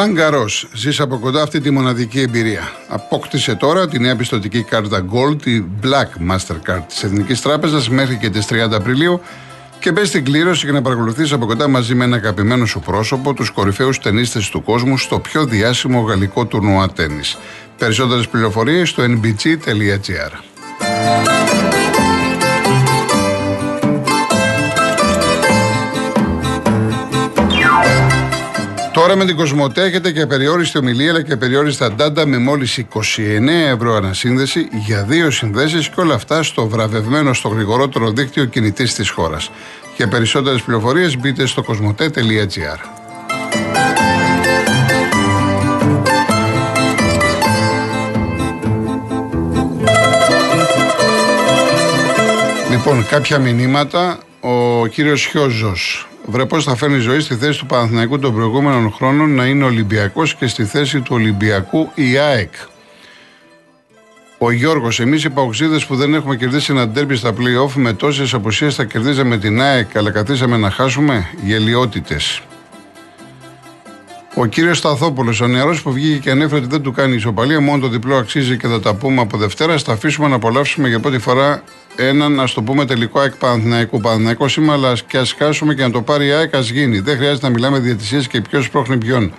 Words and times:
Ρολάν 0.00 0.14
Γκαρό, 0.14 0.44
ζεις 0.72 1.00
από 1.00 1.18
κοντά 1.18 1.42
αυτή 1.42 1.60
τη 1.60 1.70
μοναδική 1.70 2.20
εμπειρία. 2.20 2.72
Απόκτησε 2.88 3.54
τώρα 3.54 3.88
τη 3.88 3.98
νέα 3.98 4.16
πιστοτική 4.16 4.62
κάρτα 4.62 5.04
Gold, 5.12 5.42
τη 5.42 5.64
Black 5.82 6.32
Mastercard 6.32 6.82
της 6.88 7.02
Εθνικής 7.02 7.40
Τράπεζας 7.40 7.88
μέχρι 7.88 8.16
και 8.16 8.30
τις 8.30 8.46
30 8.50 8.72
Απριλίου 8.72 9.20
και 9.78 9.92
μπες 9.92 10.08
στην 10.08 10.24
κλήρωση 10.24 10.64
για 10.64 10.74
να 10.74 10.82
παρακολουθήσει 10.82 11.34
από 11.34 11.46
κοντά 11.46 11.68
μαζί 11.68 11.94
με 11.94 12.04
ένα 12.04 12.16
αγαπημένο 12.16 12.66
σου 12.66 12.80
πρόσωπο 12.80 13.34
τους 13.34 13.50
κορυφαίους 13.50 13.98
ταινίστε 13.98 14.40
του 14.50 14.62
κόσμου 14.62 14.98
στο 14.98 15.18
πιο 15.18 15.44
διάσημο 15.44 16.00
γαλλικό 16.00 16.46
τουρνουά 16.46 16.90
τέννης. 16.90 17.38
Περισσότερες 17.78 18.28
πληροφορίες 18.28 18.88
στο 18.88 19.02
nbg.gr. 19.02 20.32
Τώρα 29.00 29.16
με 29.16 29.24
την 29.24 29.36
Κοσμοτέ 29.36 29.82
έχετε 29.82 30.12
και 30.12 30.26
περιόριστη 30.26 30.78
ομιλία 30.78 31.10
αλλά 31.10 31.22
και 31.22 31.36
περιόριστα 31.36 31.92
ντάντα 31.92 32.26
με 32.26 32.38
μόλις 32.38 32.84
29 32.94 32.98
ευρώ 33.48 33.94
ανασύνδεση 33.94 34.68
για 34.86 35.02
δύο 35.02 35.30
συνδέσεις 35.30 35.88
και 35.88 36.00
όλα 36.00 36.14
αυτά 36.14 36.42
στο 36.42 36.68
βραβευμένο 36.68 37.34
στο 37.34 37.48
γρηγορότερο 37.48 38.10
δίκτυο 38.10 38.44
κινητής 38.44 38.94
της 38.94 39.10
χώρας. 39.10 39.50
Για 39.96 40.08
περισσότερες 40.08 40.62
πληροφορίες 40.62 41.18
μπείτε 41.18 41.46
στο 41.46 41.62
κοσμοτέ.gr. 41.62 42.78
Λοιπόν, 52.70 53.06
κάποια 53.06 53.38
μηνύματα. 53.38 54.18
Ο 54.40 54.86
κύριος 54.86 55.26
Χιόζος 55.26 56.09
Βρε 56.26 56.46
πώς 56.46 56.64
θα 56.64 56.76
φέρνει 56.76 56.98
ζωή 56.98 57.20
στη 57.20 57.34
θέση 57.34 57.58
του 57.58 57.66
Παναθηναϊκού 57.66 58.18
των 58.18 58.34
προηγούμενων 58.34 58.92
χρόνων 58.92 59.34
να 59.34 59.46
είναι 59.46 59.64
Ολυμπιακός 59.64 60.34
και 60.34 60.46
στη 60.46 60.64
θέση 60.64 61.00
του 61.00 61.14
Ολυμπιακού 61.14 61.90
η 61.94 62.18
ΑΕΚ. 62.18 62.52
Ο 64.38 64.50
Γιώργος, 64.50 65.00
εμείς 65.00 65.24
οι 65.24 65.30
παοξίδες 65.30 65.86
που 65.86 65.96
δεν 65.96 66.14
έχουμε 66.14 66.36
κερδίσει 66.36 66.72
ένα 66.72 66.88
ντέρμπι 66.88 67.16
στα 67.16 67.32
playoff 67.32 67.72
με 67.74 67.92
τόσες 67.92 68.34
αποσίε 68.34 68.70
θα 68.70 68.84
κερδίζαμε 68.84 69.38
την 69.38 69.60
ΑΕΚ, 69.60 69.96
αλλά 69.96 70.10
καθίσαμε 70.10 70.56
να 70.56 70.70
χάσουμε 70.70 71.26
γελιότητες. 71.42 72.42
Ο 74.40 74.46
κύριος 74.46 74.78
Σταθόπουλος, 74.78 75.40
ο 75.40 75.46
νεαρός 75.46 75.82
που 75.82 75.92
βγήκε 75.92 76.18
και 76.18 76.30
ανέφερε 76.30 76.60
ότι 76.60 76.70
δεν 76.70 76.82
του 76.82 76.92
κάνει 76.92 77.14
ισοπαλία, 77.14 77.60
μόνο 77.60 77.82
το 77.82 77.88
διπλό 77.88 78.16
αξίζει 78.16 78.56
και 78.56 78.66
θα 78.66 78.80
τα 78.80 78.94
πούμε 78.94 79.20
από 79.20 79.36
Δευτέρα. 79.36 79.78
Θα 79.78 79.92
αφήσουμε 79.92 80.28
να 80.28 80.34
απολαύσουμε 80.34 80.88
για 80.88 81.00
πρώτη 81.00 81.18
φορά 81.18 81.62
έναν, 81.96 82.40
ας 82.40 82.52
το 82.52 82.62
πούμε, 82.62 82.84
τελικό 82.84 83.20
ΑΕΚ 83.20 83.34
Παναθηναϊκού. 83.34 84.00
Παναθηναϊκός 84.00 84.52
σήμα, 84.52 84.72
αλλά 84.72 84.92
και 85.06 85.18
ας 85.18 85.34
χάσουμε 85.38 85.74
και 85.74 85.82
να 85.82 85.90
το 85.90 86.02
πάρει 86.02 86.26
η 86.26 86.30
ΑΕΚ, 86.30 86.54
ας 86.54 86.68
γίνει. 86.68 87.00
Δεν 87.00 87.16
χρειάζεται 87.16 87.46
να 87.46 87.52
μιλάμε 87.52 87.78
διαιτησίες 87.78 88.26
και 88.26 88.40
ποιος 88.40 88.70
πρόχνει 88.70 88.98
ποιον. 88.98 89.32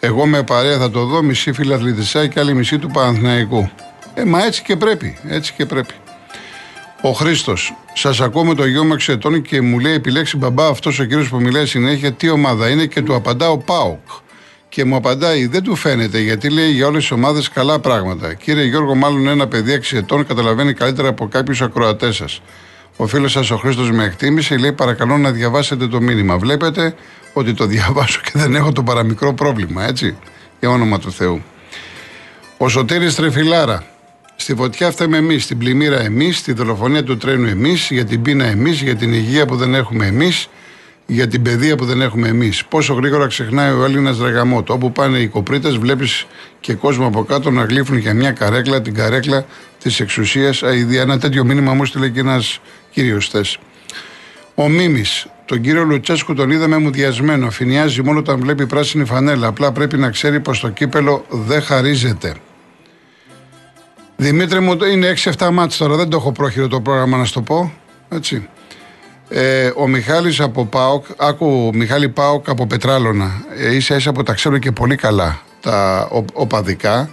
Εγώ 0.00 0.26
με 0.26 0.42
παρέα 0.42 0.78
θα 0.78 0.90
το 0.90 1.04
δω, 1.04 1.22
μισή 1.22 1.52
φιλαθλητισά 1.52 2.26
και 2.26 2.40
άλλη 2.40 2.54
μισή 2.54 2.78
του 2.78 2.90
Παναθηναϊκού. 2.90 3.70
Ε, 4.14 4.24
μα 4.24 4.44
έτσι 4.44 4.62
και 4.62 4.76
πρέπει. 4.76 5.18
Έτσι 5.28 5.52
και 5.56 5.66
πρέπει. 5.66 5.94
Ο 7.02 7.10
Χρήστος, 7.10 7.74
σας 7.92 8.20
ακούω 8.20 8.44
με 8.44 8.54
το 8.54 8.66
γιο 8.66 8.84
μου 8.84 8.92
εξετών 8.92 9.42
και 9.42 9.60
μου 9.60 9.78
λέει 9.78 9.94
επιλέξει 9.94 10.36
μπαμπά 10.36 10.66
αυτός 10.66 10.98
ο 10.98 11.04
κύριος 11.04 11.28
που 11.28 11.40
μιλάει 11.40 11.66
συνέχεια 11.66 12.12
τι 12.12 12.30
ομάδα 12.30 12.68
είναι 12.68 12.86
και 12.86 13.02
του 13.02 13.14
απαντάω 13.14 13.58
Πάοκ. 13.58 13.98
Και 14.70 14.84
μου 14.84 14.96
απαντάει, 14.96 15.46
δεν 15.46 15.62
του 15.62 15.76
φαίνεται 15.76 16.20
γιατί 16.20 16.50
λέει 16.50 16.70
για 16.70 16.86
όλες 16.86 17.00
τις 17.00 17.10
ομάδες 17.10 17.48
καλά 17.48 17.78
πράγματα. 17.78 18.34
Κύριε 18.34 18.64
Γιώργο, 18.64 18.94
μάλλον 18.94 19.28
ένα 19.28 19.46
παιδί 19.46 19.72
6 19.72 19.96
ετών 19.96 20.26
καταλαβαίνει 20.26 20.72
καλύτερα 20.72 21.08
από 21.08 21.28
κάποιους 21.28 21.62
ακροατές 21.62 22.16
σας. 22.16 22.40
Ο 22.96 23.06
φίλος 23.06 23.32
σας 23.32 23.50
ο 23.50 23.56
Χρήστος 23.56 23.90
με 23.90 24.04
εκτίμησε, 24.04 24.56
λέει 24.56 24.72
παρακαλώ 24.72 25.18
να 25.18 25.30
διαβάσετε 25.30 25.86
το 25.86 26.00
μήνυμα. 26.00 26.38
Βλέπετε 26.38 26.94
ότι 27.32 27.54
το 27.54 27.66
διαβάσω 27.66 28.20
και 28.24 28.30
δεν 28.34 28.54
έχω 28.54 28.72
το 28.72 28.82
παραμικρό 28.82 29.32
πρόβλημα, 29.34 29.86
έτσι. 29.86 30.16
Για 30.60 30.70
όνομα 30.70 30.98
του 30.98 31.12
Θεού. 31.12 31.42
Ο 32.56 32.68
Σωτήρης 32.68 33.14
Τρεφιλάρα. 33.14 33.84
Στη 34.36 34.54
φωτιά 34.54 34.90
φταίμε 34.90 35.16
εμείς, 35.16 35.44
στην 35.44 35.58
πλημμύρα 35.58 36.00
εμείς, 36.00 36.38
στη 36.38 36.52
δολοφονία 36.52 37.04
του 37.04 37.16
τρένου 37.16 37.46
εμείς, 37.46 37.88
για 37.90 38.04
την 38.04 38.22
πείνα 38.22 38.44
εμείς, 38.44 38.82
για 38.82 38.96
την 38.96 39.12
υγεία 39.12 39.46
που 39.46 39.56
δεν 39.56 39.74
έχουμε 39.74 40.06
εμείς, 40.06 40.48
για 41.12 41.28
την 41.28 41.42
παιδεία 41.42 41.76
που 41.76 41.84
δεν 41.84 42.00
έχουμε 42.00 42.28
εμείς. 42.28 42.64
Πόσο 42.64 42.94
γρήγορα 42.94 43.26
ξεχνάει 43.26 43.72
ο 43.72 43.84
Έλληνας 43.84 44.18
Ρεγαμότο. 44.18 44.72
Όπου 44.72 44.92
πάνε 44.92 45.18
οι 45.18 45.28
κοπρίτες, 45.28 45.76
βλέπεις 45.76 46.26
και 46.60 46.74
κόσμο 46.74 47.06
από 47.06 47.24
κάτω 47.24 47.50
να 47.50 47.64
γλύφουν 47.64 47.96
για 47.96 48.14
μια 48.14 48.32
καρέκλα, 48.32 48.82
την 48.82 48.94
καρέκλα 48.94 49.44
της 49.82 50.00
εξουσίας. 50.00 50.62
Αιδία. 50.62 51.00
Ένα 51.00 51.18
τέτοιο 51.18 51.44
μήνυμα 51.44 51.74
μου 51.74 51.84
στείλε 51.84 52.08
και 52.08 52.20
ένας 52.20 52.60
κύριος 52.90 53.28
θε. 53.28 53.40
Ο 54.54 54.68
Μίμης. 54.68 55.26
Τον 55.44 55.60
κύριο 55.60 55.84
Λουτσέσκου 55.84 56.34
τον 56.34 56.50
είδαμε 56.50 56.78
μουδιασμένο. 56.78 57.50
Φινιάζει 57.50 58.02
μόνο 58.02 58.18
όταν 58.18 58.40
βλέπει 58.40 58.66
πράσινη 58.66 59.04
φανέλα. 59.04 59.46
Απλά 59.46 59.72
πρέπει 59.72 59.96
να 59.96 60.10
ξέρει 60.10 60.40
πως 60.40 60.60
το 60.60 60.68
κύπελο 60.68 61.24
δεν 61.28 61.62
χαρίζεται. 61.62 62.34
Δημήτρη 64.16 64.60
μου, 64.60 64.78
είναι 64.92 65.14
6-7 65.38 65.50
μάτς 65.52 65.76
τώρα, 65.76 65.96
δεν 65.96 66.08
το 66.08 66.16
έχω 66.16 66.32
πρόχειρο 66.32 66.68
το 66.68 66.80
πρόγραμμα 66.80 67.16
να 67.16 67.24
σου 67.24 67.32
το 67.32 67.40
πω. 67.40 67.72
Έτσι. 68.08 68.48
Ε, 69.32 69.72
ο 69.76 69.88
Μιχάλης 69.88 70.40
από 70.40 70.64
ΠΑΟΚ, 70.64 71.04
άκου 71.16 71.70
Μιχάλη 71.74 72.08
ΠΑΟΚ 72.08 72.48
από 72.48 72.66
Πετράλωνα, 72.66 73.44
ε, 73.56 73.74
ίσα 73.74 73.96
ίσα 73.96 74.12
που 74.12 74.22
τα 74.22 74.32
ξέρω 74.32 74.58
και 74.58 74.72
πολύ 74.72 74.96
καλά 74.96 75.40
τα 75.60 76.08
οπαδικά, 76.32 77.10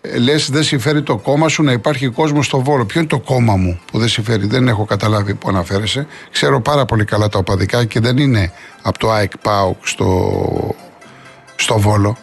ε, 0.00 0.18
λες 0.18 0.50
δεν 0.50 0.62
συμφέρει 0.62 1.02
το 1.02 1.16
κόμμα 1.16 1.48
σου 1.48 1.62
να 1.62 1.72
υπάρχει 1.72 2.08
κόσμος 2.08 2.46
στο 2.46 2.60
Βόλο. 2.60 2.84
Ποιο 2.84 3.00
είναι 3.00 3.08
το 3.08 3.20
κόμμα 3.20 3.56
μου 3.56 3.80
που 3.92 3.98
δεν 3.98 4.08
συμφέρει, 4.08 4.46
δεν 4.46 4.68
έχω 4.68 4.84
καταλάβει 4.84 5.34
που 5.34 5.48
αναφέρεσαι. 5.48 6.06
Ξέρω 6.30 6.60
πάρα 6.60 6.84
πολύ 6.84 7.04
καλά 7.04 7.28
τα 7.28 7.38
οπαδικά 7.38 7.84
και 7.84 8.00
δεν 8.00 8.16
είναι 8.16 8.52
από 8.82 8.98
το 8.98 9.10
ΑΕΚ 9.10 9.38
ΠΑΟΚ 9.38 9.86
στο, 9.86 10.74
στο 11.56 11.78
Βόλο. 11.78 12.16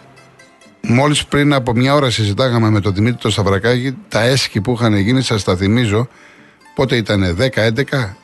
Μόλις 0.81 1.25
πριν 1.25 1.53
από 1.53 1.73
μια 1.73 1.93
ώρα 1.93 2.09
συζητάγαμε 2.09 2.69
με 2.69 2.79
τον 2.79 2.93
Δημήτρη 2.93 3.17
το 3.21 3.29
Σταυρακάκη 3.29 3.97
τα 4.07 4.21
έσχη 4.21 4.61
που 4.61 4.73
είχαν 4.73 4.95
γίνει, 4.95 5.21
σας 5.21 5.43
τα 5.43 5.55
θυμίζω. 5.55 6.07
Πότε 6.75 6.95
ήταν 6.95 7.37
10-11, 7.39 8.15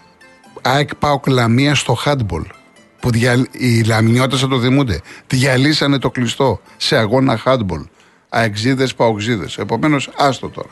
ΑΕΚ 0.68 0.96
ΠΑΟΚ 0.96 1.28
Λαμία 1.28 1.76
στο 1.76 1.94
χάντμπολ. 1.94 2.44
Που 3.00 3.12
δια... 3.12 3.48
οι 3.52 3.82
Λαμιώτε 3.82 4.36
θα 4.36 4.48
το 4.48 4.60
θυμούνται. 4.60 5.02
Διαλύσανε 5.28 6.00
το 6.00 6.10
κλειστό 6.10 6.62
σε 6.78 6.98
αγώνα 6.98 7.38
χάντμπολ. 7.38 7.82
Αεξίδες, 8.30 8.96
Παοξίδες. 8.96 9.58
Επομένως, 9.58 10.10
άστο 10.18 10.50
τώρα. 10.50 10.70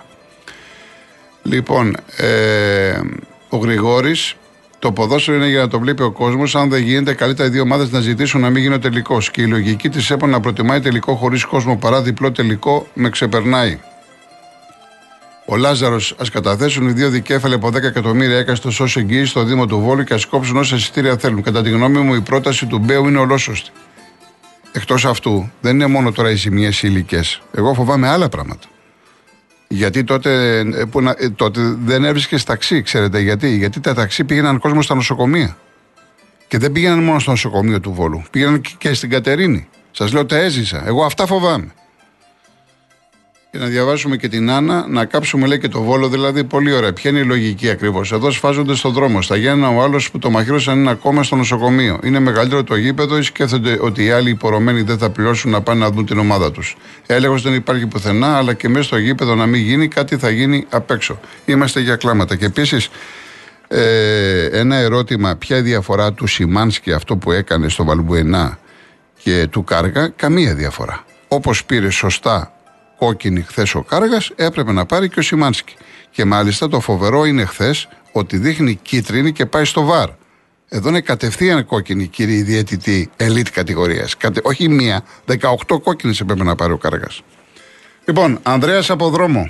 Λοιπόν, 1.43 1.95
ε, 2.17 2.99
ο 3.49 3.57
Γρηγόρης, 3.57 4.35
το 4.79 4.91
ποδόσφαιρο 4.91 5.37
είναι 5.37 5.47
για 5.47 5.59
να 5.59 5.67
το 5.67 5.79
βλέπει 5.79 6.03
ο 6.03 6.11
κόσμος. 6.11 6.55
Αν 6.55 6.69
δεν 6.69 6.81
γίνεται, 6.81 7.13
καλύτερα 7.13 7.47
οι 7.47 7.51
δύο 7.51 7.61
ομάδες 7.61 7.91
να 7.91 7.99
ζητήσουν 7.99 8.41
να 8.41 8.49
μην 8.49 8.61
γίνει 8.61 8.73
ο 8.73 8.79
τελικός. 8.79 9.31
Και 9.31 9.41
η 9.41 9.47
λογική 9.47 9.89
της 9.89 10.09
ΕΠΟ 10.11 10.27
να 10.27 10.39
προτιμάει 10.39 10.79
τελικό 10.79 11.15
χωρίς 11.15 11.45
κόσμο 11.45 11.77
παρά 11.77 12.01
διπλό 12.01 12.31
τελικό 12.31 12.87
με 12.93 13.09
ξεπερνάει. 13.09 13.79
Ο 15.47 15.55
Λάζαρος, 15.55 16.15
ας 16.17 16.29
καταθέσουν 16.29 16.87
οι 16.87 16.91
δύο 16.91 17.09
δικέφαλοι 17.09 17.53
από 17.53 17.67
10 17.67 17.83
εκατομμύρια 17.83 18.37
έκαστος 18.37 18.79
ως 18.79 18.97
εγγύηση 18.97 19.25
στο 19.25 19.43
Δήμο 19.43 19.65
του 19.65 19.79
Βόλου 19.79 20.03
και 20.03 20.13
ας 20.13 20.25
κόψουν 20.25 20.57
όσα 20.57 20.75
εισιτήρια 20.75 21.17
θέλουν. 21.17 21.41
Κατά 21.41 21.61
τη 21.61 21.69
γνώμη 21.69 21.99
μου, 21.99 22.13
η 22.13 22.21
πρόταση 22.21 22.65
του 22.65 22.79
Μπέου 22.79 23.07
είναι 23.07 23.17
ολόσωστη. 23.17 23.69
Εκτός 24.71 25.05
αυτού, 25.05 25.51
δεν 25.61 25.75
είναι 25.75 25.87
μόνο 25.87 26.11
τώρα 26.11 26.31
οι 26.31 26.35
ζημιές 26.35 26.83
υλικές. 26.83 27.41
Εγώ 27.51 27.73
φοβάμαι 27.73 28.07
άλλα 28.07 28.29
πράγματα. 28.29 28.67
Γιατί 29.67 30.03
τότε, 30.03 30.57
ε, 30.59 30.85
που 30.91 31.01
να, 31.01 31.15
ε, 31.17 31.29
τότε 31.29 31.75
δεν 31.85 32.03
έβρισκες 32.05 32.43
ταξί, 32.43 32.81
ξέρετε 32.81 33.19
γιατί. 33.19 33.55
Γιατί 33.55 33.79
τα 33.79 33.93
ταξί 33.93 34.23
πήγαιναν 34.23 34.59
κόσμο 34.59 34.81
στα 34.81 34.95
νοσοκομεία. 34.95 35.57
Και 36.47 36.57
δεν 36.57 36.71
πήγαιναν 36.71 37.03
μόνο 37.03 37.19
στο 37.19 37.31
νοσοκομείο 37.31 37.79
του 37.79 37.93
Βόλου. 37.93 38.23
Πήγαιναν 38.31 38.61
και 38.77 38.93
στην 38.93 39.09
Κατερίνη. 39.09 39.67
Σας 39.91 40.13
λέω 40.13 40.25
τα 40.25 40.37
έζησα. 40.37 40.83
Εγώ 40.87 41.05
αυτά 41.05 41.25
φοβάμαι 41.25 41.71
και 43.55 43.61
να 43.61 43.67
διαβάσουμε 43.67 44.17
και 44.17 44.27
την 44.27 44.51
Άννα, 44.51 44.85
να 44.89 45.05
κάψουμε 45.05 45.47
λέει 45.47 45.59
και 45.59 45.67
το 45.67 45.81
βόλο. 45.81 46.09
Δηλαδή, 46.09 46.43
πολύ 46.43 46.73
ωραία. 46.73 46.93
Ποια 46.93 47.09
είναι 47.09 47.19
η 47.19 47.23
λογική 47.23 47.69
ακριβώς; 47.69 48.11
Εδώ 48.11 48.31
σφάζονται 48.31 48.75
στον 48.75 48.93
δρόμο. 48.93 49.21
Στα 49.21 49.35
Γιάννα 49.35 49.69
ο 49.69 49.81
άλλος 49.81 50.11
που 50.11 50.19
το 50.19 50.29
μαχαίρωσαν 50.29 50.79
είναι 50.79 50.89
ακόμα 50.89 51.23
στο 51.23 51.35
νοσοκομείο. 51.35 51.99
Είναι 52.03 52.19
μεγαλύτερο 52.19 52.63
το 52.63 52.75
γήπεδο 52.75 53.17
ή 53.17 53.21
σκέφτονται 53.21 53.77
ότι 53.81 54.03
οι 54.03 54.11
άλλοι 54.11 54.29
υπορωμένοι 54.29 54.81
δεν 54.81 54.97
θα 54.97 55.09
πληρώσουν 55.09 55.51
να 55.51 55.61
πάνε 55.61 55.79
να 55.79 55.89
δουν 55.89 56.05
την 56.05 56.17
ομάδα 56.19 56.51
τους; 56.51 56.77
Έλεγχος 57.05 57.41
δεν 57.41 57.53
υπάρχει 57.53 57.87
πουθενά, 57.87 58.37
αλλά 58.37 58.53
και 58.53 58.69
μέσα 58.69 58.83
στο 58.83 58.97
γήπεδο 58.97 59.35
να 59.35 59.45
μην 59.45 59.61
γίνει, 59.61 59.87
κάτι 59.87 60.17
θα 60.17 60.29
γίνει 60.29 60.65
απ' 60.69 60.91
έξω. 60.91 61.19
Είμαστε 61.45 61.79
για 61.79 61.95
κλάματα. 61.95 62.35
Και 62.35 62.45
επίσης, 62.45 62.89
ε, 63.67 64.45
ένα 64.45 64.75
ερώτημα, 64.75 65.35
ποια 65.35 65.57
η 65.57 65.61
διαφορά 65.61 66.13
του 66.13 66.27
Σιμάνσκι 66.27 66.91
αυτό 66.91 67.15
που 67.15 67.31
έκανε 67.31 67.69
στο 67.69 67.83
Βαλμπουενά 67.83 68.59
και 69.23 69.47
του 69.49 69.63
Κάργα, 69.63 70.07
καμία 70.07 70.55
διαφορά. 70.55 71.03
Όπως 71.27 71.65
πήρε 71.65 71.89
σωστά 71.89 72.54
κόκκινη 73.05 73.41
χθες 73.41 73.75
ο 73.75 73.81
Κάργας, 73.81 74.31
έπρεπε 74.35 74.71
να 74.71 74.85
πάρει 74.85 75.09
και 75.09 75.19
ο 75.19 75.21
Σιμάνσκι. 75.21 75.75
Και 76.11 76.25
μάλιστα 76.25 76.69
το 76.69 76.79
φοβερό 76.79 77.25
είναι 77.25 77.45
χθες 77.45 77.87
ότι 78.11 78.37
δείχνει 78.37 78.75
κίτρινη 78.75 79.31
και 79.31 79.45
πάει 79.45 79.65
στο 79.65 79.83
βαρ. 79.83 80.09
Εδώ 80.69 80.89
είναι 80.89 81.01
κατευθείαν 81.01 81.65
κόκκινη, 81.65 82.07
κύριε 82.07 82.43
διαιτητή 82.43 83.09
ελίτ 83.17 83.47
κατηγορίας. 83.51 84.17
Κατε... 84.17 84.41
Όχι 84.43 84.69
μία, 84.69 85.03
18 85.67 85.81
κόκκινες 85.83 86.19
έπρεπε 86.19 86.43
να 86.43 86.55
πάρει 86.55 86.73
ο 86.73 86.77
Κάργας. 86.77 87.21
Λοιπόν, 88.05 88.39
Ανδρέας 88.43 88.89
από 88.89 89.09
δρόμο. 89.09 89.49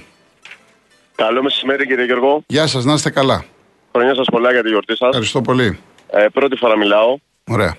Καλό 1.15 1.43
μεσημέρι, 1.43 1.87
κύριε 1.87 2.05
Γιώργο. 2.05 2.43
Γεια 2.47 2.67
σας, 2.67 2.85
να 2.85 2.93
είστε 2.93 3.09
καλά. 3.09 3.45
Χρόνια 3.91 4.15
σας 4.15 4.25
πολλά 4.31 4.51
για 4.51 4.63
τη 4.63 4.69
γιορτή 4.69 4.97
σας. 4.97 5.07
Ευχαριστώ 5.07 5.41
πολύ. 5.41 5.79
Ε, 6.11 6.25
πρώτη 6.33 6.55
φορά 6.55 6.77
μιλάω. 6.77 7.17
Ωραία. 7.47 7.75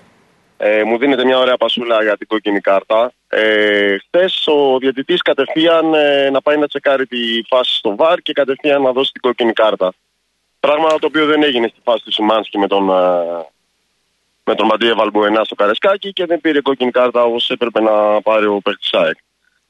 Ε, 0.57 0.83
μου 0.83 0.97
δίνετε 0.97 1.25
μια 1.25 1.37
ωραία 1.37 1.57
πασούλα 1.57 2.03
για 2.03 2.17
την 2.17 2.27
κόκκινη 2.27 2.59
κάρτα. 2.59 3.11
Ε, 3.29 3.97
Χθες 3.97 4.47
ο 4.47 4.77
διαιτητής 4.77 5.21
κατευθείαν 5.21 5.93
ε, 5.93 6.29
να 6.29 6.41
πάει 6.41 6.57
να 6.57 6.67
τσεκάρει 6.67 7.05
τη 7.05 7.17
φάση 7.47 7.75
στο 7.75 7.95
βαρ 7.95 8.19
και 8.21 8.33
κατευθείαν 8.33 8.81
να 8.81 8.91
δώσει 8.91 9.11
την 9.11 9.21
κόκκινη 9.21 9.53
κάρτα. 9.53 9.93
Πράγμα 10.59 10.87
το 10.87 11.07
οποίο 11.07 11.25
δεν 11.25 11.43
έγινε 11.43 11.67
στη 11.67 11.79
φάση 11.83 12.03
του 12.03 12.11
Σιμάνσκι 12.11 12.57
με 12.57 12.67
τον, 12.67 12.89
ε, 12.89 13.45
με 14.43 14.55
τον 14.55 14.65
Μαντία 14.65 14.95
Βαλμπουενά 14.95 15.43
στο 15.43 15.55
Καρεσκάκι 15.55 16.13
και 16.13 16.25
δεν 16.25 16.41
πήρε 16.41 16.61
κόκκινη 16.61 16.91
κάρτα 16.91 17.23
όπως 17.23 17.49
έπρεπε 17.49 17.81
να 17.81 18.21
πάρει 18.21 18.45
ο 18.45 18.59
παίκτης 18.63 18.93
ΑΕΚ. 18.93 19.17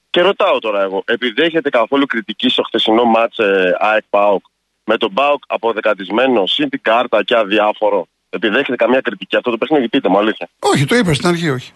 Και 0.09 0.21
ρωτάω 0.21 0.59
τώρα 0.59 0.81
εγώ, 0.81 1.03
επιδέχεται 1.05 1.69
καθόλου 1.69 2.05
κριτική 2.05 2.49
στο 2.49 2.63
χθεσινό 2.63 3.03
μάτς 3.03 3.37
ε, 3.37 3.75
ΑΕΚ 3.79 4.03
ΠΑΟΚ; 4.09 4.43
Με 4.83 4.97
τον 4.97 5.13
ΠΑΟΚ 5.13 5.43
αποδεκατισμένο, 5.47 6.45
συν 6.45 6.69
την 6.69 6.81
κάρτα 6.81 7.23
και 7.23 7.35
αδιάφορο. 7.35 8.07
Επιδέχεται 8.29 8.75
καμία 8.75 9.01
κριτική 9.01 9.35
αυτό 9.35 9.51
το 9.51 9.57
παιχνίδι, 9.57 9.89
πείτε 9.89 10.09
μου 10.09 10.17
αλήθεια. 10.17 10.49
Όχι, 10.59 10.85
το 10.85 10.95
είπες 10.95 11.15
στην 11.15 11.27
αρχή, 11.29 11.49
όχι. 11.49 11.71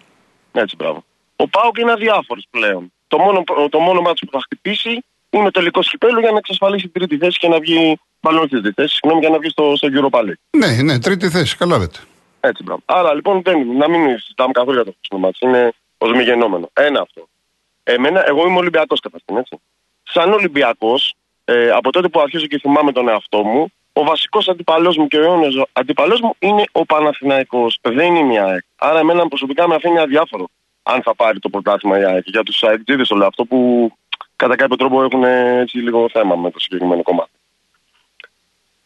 Έτσι, 0.52 0.76
μπράβο. 0.76 1.04
Ο 1.42 1.48
ΠΑΟΚ 1.48 1.78
είναι 1.78 1.92
αδιάφορος 1.92 2.46
πλέον. 2.50 2.92
Το 3.08 3.18
μόνο, 3.18 3.44
το 3.70 3.78
μόνο 3.78 4.00
μάτς 4.00 4.20
που 4.20 4.30
θα 4.32 4.40
χτυπήσει 4.40 5.04
είναι 5.30 5.44
το 5.44 5.50
τελικό 5.50 5.82
σκυπέλο 5.82 6.20
για 6.20 6.30
να 6.30 6.36
εξασφαλίσει 6.36 6.88
την 6.88 6.92
τρίτη 6.92 7.24
θέση 7.24 7.38
και 7.38 7.48
να 7.48 7.58
βγει. 7.58 7.98
Μάλλον 8.20 8.40
όχι 8.40 8.48
τρίτη 8.48 8.72
θέση, 8.72 8.94
συγγνώμη, 8.94 9.20
για 9.20 9.28
να 9.34 9.38
βγει 9.38 9.48
στο, 9.48 9.72
στο 9.76 9.88
Europa 9.92 10.18
League. 10.18 10.42
Ναι, 10.50 10.82
ναι, 10.82 10.98
τρίτη 10.98 11.28
θέση, 11.30 11.56
καλά 11.56 11.78
λέτε. 11.78 11.98
Έτσι, 12.40 12.62
μπράβο. 12.62 12.82
Άρα 12.84 13.14
λοιπόν 13.14 13.42
δεν, 13.42 13.76
να 13.76 13.88
μην 13.88 14.18
συζητάμε 14.18 14.52
καθόλου 14.52 14.74
για 14.74 14.84
το 14.84 14.94
χθεσινό 14.96 15.20
μάτς. 15.20 15.40
Είναι 15.40 15.72
ω 15.98 16.08
μη 16.08 16.22
γεννόμενο. 16.22 16.70
Ένα 16.72 17.00
αυτό. 17.00 17.28
Εμένα, 17.82 18.28
εγώ 18.28 18.46
είμαι 18.46 18.58
Ολυμπιακός 18.58 19.00
καταρχήν, 19.00 19.36
έτσι. 19.36 19.60
Σαν 20.02 20.32
Ολυμπιακός, 20.32 21.14
ε, 21.44 21.70
από 21.70 21.92
τότε 21.92 22.08
που 22.08 22.20
αρχίζω 22.20 22.46
και 22.46 22.58
θυμάμαι 22.58 22.92
τον 22.92 23.08
εαυτό 23.08 23.42
μου, 23.42 23.72
ο 23.92 24.04
βασικός 24.04 24.48
αντιπαλός 24.48 24.96
μου 24.96 25.06
και 25.06 25.16
ο 25.16 25.22
αιώνιος 25.22 25.66
αντιπαλός 25.72 26.20
μου 26.20 26.34
είναι 26.38 26.64
ο 26.72 26.84
Παναθηναϊκός. 26.84 27.78
Δεν 27.82 28.14
είναι 28.14 28.34
η 28.34 28.38
ΑΕΚ. 28.38 28.64
Άρα, 28.76 28.98
εμένα 28.98 29.28
προσωπικά 29.28 29.68
με 29.68 29.74
αφήνει 29.74 29.98
αδιάφορο 29.98 30.48
αν 30.82 31.02
θα 31.02 31.14
πάρει 31.14 31.38
το 31.38 31.48
πρωτάθλημα 31.48 31.98
η 31.98 32.04
ΑΕΚ. 32.04 32.22
Για 32.26 32.42
τους 32.42 32.62
ΑΕΚΤΖΙΔε 32.62 33.02
όλο 33.08 33.26
αυτό 33.26 33.44
που 33.44 33.90
κατά 34.36 34.56
κάποιο 34.56 34.76
τρόπο 34.76 35.02
έχουν 35.02 35.24
έτσι 35.24 35.78
λίγο 35.78 36.08
θέμα 36.12 36.36
με 36.36 36.50
το 36.50 36.60
συγκεκριμένο 36.60 37.02
κομμάτι. 37.02 37.30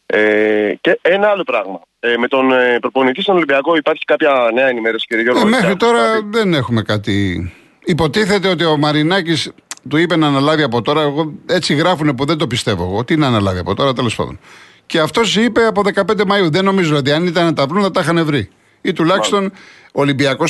Ε, 0.06 0.74
και 0.80 0.98
ένα 1.02 1.28
άλλο 1.28 1.42
πράγμα. 1.42 1.80
Ε, 2.00 2.16
με 2.16 2.28
τον 2.28 2.52
ε, 2.52 2.78
προπονητή 2.80 3.22
στον 3.22 3.36
Ολυμπιακό 3.36 3.76
υπάρχει 3.76 4.04
κάποια 4.04 4.50
νέα 4.54 4.66
ενημέρωση, 4.68 5.06
κύριε 5.06 5.22
Γιώργο. 5.22 5.46
Ε, 5.46 5.50
μέχρι 5.50 5.76
τώρα 5.76 6.22
δεν 6.30 6.54
έχουμε 6.54 6.82
κάτι. 6.82 7.52
Υποτίθεται 7.84 8.48
ότι 8.48 8.64
ο 8.64 8.76
Μαρινάκης 8.76 9.52
του 9.88 9.96
είπε 9.96 10.16
να 10.16 10.26
αναλάβει 10.26 10.62
από 10.62 10.82
τώρα. 10.82 11.02
Εγώ, 11.02 11.32
έτσι 11.46 11.74
γράφουν 11.74 12.14
που 12.14 12.24
δεν 12.24 12.38
το 12.38 12.46
πιστεύω 12.46 12.84
εγώ. 12.84 13.04
Τι 13.04 13.16
να 13.16 13.26
αναλάβει 13.26 13.58
από 13.58 13.74
τώρα, 13.74 13.92
τέλος 13.92 14.14
πάντων. 14.16 14.38
Και 14.86 15.00
αυτός 15.00 15.36
είπε 15.36 15.66
από 15.66 15.82
15 15.94 16.24
Μαου. 16.26 16.50
Δεν 16.50 16.64
νομίζω 16.64 16.96
ότι 16.96 17.12
αν 17.12 17.26
ήταν 17.26 17.44
να 17.44 17.52
τα 17.52 17.66
βρουν 17.66 17.82
θα 17.82 17.90
τα 17.90 18.00
είχαν 18.00 18.24
βρει. 18.24 18.48
Ή 18.80 18.92
τουλάχιστον 18.92 19.52
ο 19.96 20.00
Ολυμπιακό 20.00 20.44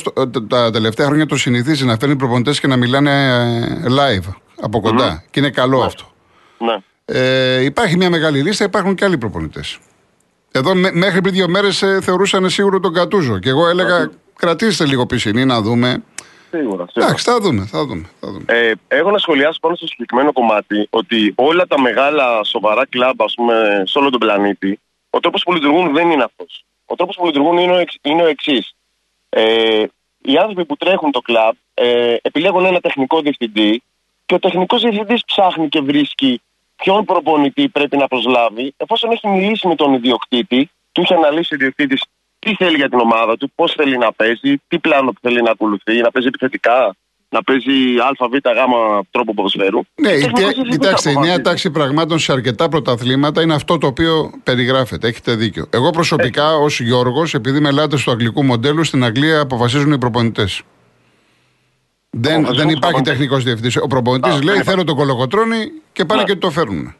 τα 0.49 0.71
τελευταία 0.71 1.07
χρόνια 1.07 1.27
το 1.27 1.37
συνηθίζει 1.37 1.85
να 1.85 1.97
φέρνει 1.99 2.17
προπονητές 2.17 2.61
και 2.61 2.67
να 2.67 2.77
μιλάνε 2.77 3.11
ε, 3.85 3.87
live 3.89 4.33
από 4.61 4.81
κοντά. 4.81 5.25
Και 5.31 5.41
είναι 5.41 5.51
καλό 5.51 5.83
αυτό. 5.83 6.05
Ναι. 6.59 6.77
Ε, 7.05 7.63
υπάρχει 7.65 7.97
μια 7.97 8.11
μεγάλη 8.11 8.43
λίστα, 8.43 8.65
υπάρχουν 8.65 8.95
και 8.95 9.05
άλλοι 9.05 9.19
προπονητές. 9.19 9.79
Εδώ 10.53 10.75
μέχρι 10.93 11.21
πριν 11.21 11.35
δύο 11.35 11.49
μέρες 11.49 11.83
ε, 11.83 12.01
θεωρούσαν 12.01 12.51
σίγουρο 12.51 12.81
τον 12.81 12.93
Κατούζο. 12.93 13.39
Και 13.39 13.49
εγώ 13.49 13.69
έλεγα, 13.69 14.11
κρατήστε 14.37 14.87
λίγο 14.87 15.07
πισινή 15.07 15.45
να 15.45 15.61
δούμε. 15.61 16.03
Σίγουρα. 16.51 16.87
σίγουρα. 16.87 16.87
Εντάξει, 16.95 17.25
θα 17.25 17.41
δούμε. 17.41 17.67
Θα 17.67 17.85
δούμε, 17.85 18.09
θα 18.21 18.31
δούμε. 18.31 18.45
Ε, 18.47 18.73
έχω 18.89 19.11
να 19.11 19.19
σχολιάσω 19.19 19.59
πάνω 19.61 19.75
στο 19.75 19.87
συγκεκριμένο 19.87 20.33
κομμάτι 20.33 20.87
ότι 20.91 21.33
όλα 21.37 21.67
τα 21.67 21.81
μεγάλα 21.81 22.45
σοβαρά 22.45 22.87
κλαμπ 22.87 23.23
ας 23.23 23.35
πούμε, 23.35 23.83
σε 23.87 23.99
όλο 23.99 24.11
τον 24.11 24.21
πλανήτη, 24.21 24.81
ο 25.11 25.21
τρόπος 25.21 25.43
που 25.43 25.53
λειτουργούν 25.53 25.93
δεν 25.93 26.11
είναι 26.11 26.23
αυτός. 26.23 26.65
Ο 26.85 26.95
τρόπος 26.95 27.17
που 27.17 27.27
λειτουργούν 27.27 27.59
είναι 27.59 27.73
ο, 27.73 27.79
εξ, 27.79 27.97
είναι 28.03 28.23
ο 28.23 28.27
εξής. 28.27 28.75
Ε, 29.29 29.85
οι 30.23 30.37
άνθρωποι 30.37 30.65
που 30.65 30.77
τρέχουν 30.77 31.11
το 31.11 31.21
κλαμπ 31.21 31.55
ε, 31.75 32.17
επιλέγουν 32.23 32.65
ένα 32.65 32.81
τεχνικό 32.81 33.21
διευθυντή 33.21 33.83
και 34.27 34.35
ο 34.35 34.39
τεχνικός 34.39 34.83
διευθυντής 34.83 35.25
ψάχνει 35.25 35.69
και 35.69 35.81
βρίσκει 35.81 36.41
ποιον 36.77 37.05
προπονητή 37.05 37.69
πρέπει 37.69 37.97
να 37.97 38.07
προσλάβει, 38.07 38.75
εφόσον 38.77 39.11
έχει 39.11 39.29
μιλήσει 39.29 39.69
με 39.69 39.75
τον 39.75 39.95
ιδιοκτήτη, 39.95 40.71
του 40.93 41.01
έχει 41.01 41.15
αναλύσει 41.15 41.55
ο 41.55 41.57
ιδιοκτήτης 41.57 42.03
τι 42.39 42.55
θέλει 42.55 42.77
για 42.77 42.89
την 42.89 42.99
ομάδα 42.99 43.37
του, 43.37 43.53
πώς 43.55 43.73
θέλει 43.73 43.99
να 43.99 44.13
παίζει, 44.13 44.57
τι 44.69 44.79
πλάνο 44.79 45.13
θέλει 45.21 45.43
να 45.43 45.51
ακολουθεί, 45.51 46.01
να 46.01 46.11
παίζει 46.11 46.29
επιθετικά, 46.29 46.97
να 47.37 47.43
παίζει 47.43 47.73
ΑΒ 48.19 48.33
γάμα 48.57 49.03
τρόπο 49.11 49.35
ποδοσφαίρου. 49.35 49.81
Ναι, 49.95 50.11
κοιτάξτε, 50.71 51.11
η 51.11 51.17
νέα 51.17 51.41
τάξη 51.41 51.71
πραγμάτων 51.71 52.19
σε 52.19 52.33
αρκετά 52.33 52.69
πρωταθλήματα 52.69 53.43
είναι 53.43 53.55
αυτό 53.55 53.79
το 53.79 53.87
οποίο 53.87 54.31
περιγράφεται. 54.45 55.09
Έχετε 55.09 55.35
δίκιο. 55.35 55.67
Εγώ 55.71 55.91
προσωπικά 55.91 56.51
ε. 56.51 56.55
ως 56.55 56.81
Γιώργος, 56.81 57.35
επειδή 57.35 57.61
με 57.61 57.69
ελάτε 57.69 57.97
στο 57.97 58.11
αγγλικού 58.11 58.45
μοντέλου, 58.45 58.85
στην 58.85 59.05
Αγγλία 59.05 59.41
αποφασίζουν 59.41 59.93
οι 59.93 59.99
προπονητές. 59.99 60.63
Δεν, 62.11 62.47
δεν 62.55 62.69
υπάρχει 62.69 63.01
τεχνικός 63.01 63.45
διευθυντής. 63.45 63.77
Ο 63.77 63.87
προπονητής 63.87 64.43
λέει: 64.43 64.63
Θέλω 64.63 64.85
το 64.85 64.95
κολοκοτρόνι 64.95 65.71
και 65.93 66.05
πάνε 66.05 66.23
και 66.23 66.37
το 66.37 66.51
φέρνουν. 66.51 66.95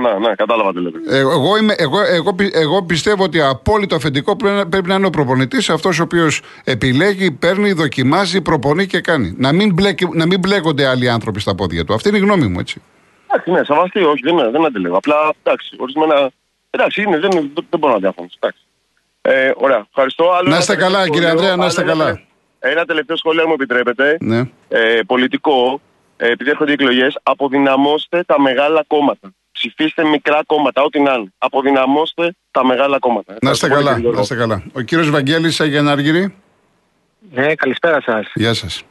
Ναι, 0.00 0.28
ναι, 0.28 0.34
κατάλαβα 0.34 0.72
τι 0.72 0.80
λέτε. 0.80 0.98
Ε, 1.08 1.18
εγώ, 1.18 1.56
είμαι, 1.56 1.74
εγώ, 1.76 2.00
εγώ, 2.02 2.34
εγώ 2.52 2.82
πιστεύω 2.82 3.24
ότι 3.24 3.40
απόλυτο 3.40 3.94
αφεντικό 3.94 4.36
πρέπει, 4.36 4.68
πρέπει 4.68 4.88
να 4.88 4.94
είναι 4.94 5.06
ο 5.06 5.10
προπονητής, 5.10 5.70
αυτός 5.70 6.00
ο 6.00 6.02
οποίος 6.02 6.42
επιλέγει, 6.64 7.30
παίρνει, 7.30 7.72
δοκιμάζει, 7.72 8.42
προπονεί 8.42 8.86
και 8.86 9.00
κάνει. 9.00 9.34
Να 9.36 9.52
μην, 9.52 9.72
μπλέκει, 9.72 10.08
να 10.12 10.26
μην 10.26 10.38
μπλέκονται 10.38 10.86
άλλοι 10.86 11.08
άνθρωποι 11.08 11.40
στα 11.40 11.54
πόδια 11.54 11.84
του. 11.84 11.94
Αυτή 11.94 12.08
είναι 12.08 12.18
η 12.18 12.20
γνώμη 12.20 12.46
μου, 12.46 12.58
έτσι. 12.58 12.82
Εντάξει, 13.26 13.50
ναι, 13.50 13.64
σαβαστή, 13.64 14.02
όχι, 14.02 14.20
δεν, 14.22 14.50
δεν 14.50 14.64
αντιλέγω. 14.64 14.96
Απλά 14.96 15.16
εντάξει, 15.42 15.76
ορισμένα. 15.78 16.30
Εντάξει, 16.70 17.02
είναι, 17.02 17.18
δεν, 17.18 17.30
δεν 17.70 17.78
μπορώ 17.78 17.92
να 17.92 17.98
διαφωνήσω. 17.98 18.38
Ε, 19.20 19.50
ωραία, 19.56 19.86
ευχαριστώ. 19.88 20.30
Άλλο 20.30 20.48
να 20.48 20.58
είστε 20.58 20.76
καλά, 20.76 21.08
κύριε 21.08 21.28
Ανδρέα, 21.28 21.56
να 21.56 21.66
είστε 21.66 21.82
καλά. 21.82 22.20
Ένα 22.58 22.84
τελευταίο 22.84 23.16
σχόλιο, 23.16 23.46
μου 23.46 23.52
επιτρέπετε. 23.52 24.16
Ναι. 24.20 24.42
Ε, 24.68 25.00
πολιτικό, 25.06 25.80
ε, 26.16 26.30
επειδή 26.30 26.50
έρχονται 26.50 26.70
οι 26.70 26.74
εκλογές, 26.74 27.18
αποδυναμώστε 27.22 28.22
τα 28.26 28.40
μεγάλα 28.40 28.84
κόμματα. 28.86 29.32
Ψηφίστε 29.62 30.04
μικρά 30.04 30.40
κόμματα, 30.46 30.82
ό,τι 30.82 31.00
να 31.00 31.12
είναι. 31.12 31.32
Αποδυναμώστε 31.38 32.34
τα 32.50 32.64
μεγάλα 32.64 32.98
κόμματα. 32.98 33.36
Να 33.40 33.50
είστε 33.50 33.68
καλά, 33.68 33.98
να 33.98 34.20
είστε 34.20 34.34
καλά. 34.34 34.62
Ο 34.72 34.80
κύριος 34.80 35.10
Βαγγέλης 35.10 35.60
Αγιανάργυρη. 35.60 36.34
Ναι, 37.30 37.54
καλησπέρα 37.54 38.00
σας. 38.00 38.32
Γεια 38.34 38.54
σας. 38.54 38.82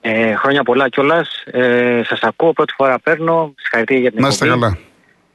Ε, 0.00 0.34
χρόνια 0.34 0.62
πολλά 0.62 0.88
κιόλας. 0.88 1.42
Ε, 1.44 2.02
σας 2.04 2.20
ακούω, 2.22 2.52
πρώτη 2.52 2.72
φορά 2.76 2.98
παίρνω. 2.98 3.54
Συγχαρητήρια 3.56 4.02
για 4.02 4.10
την 4.10 4.20
Να 4.20 4.28
είστε 4.28 4.46
καλά. 4.48 4.78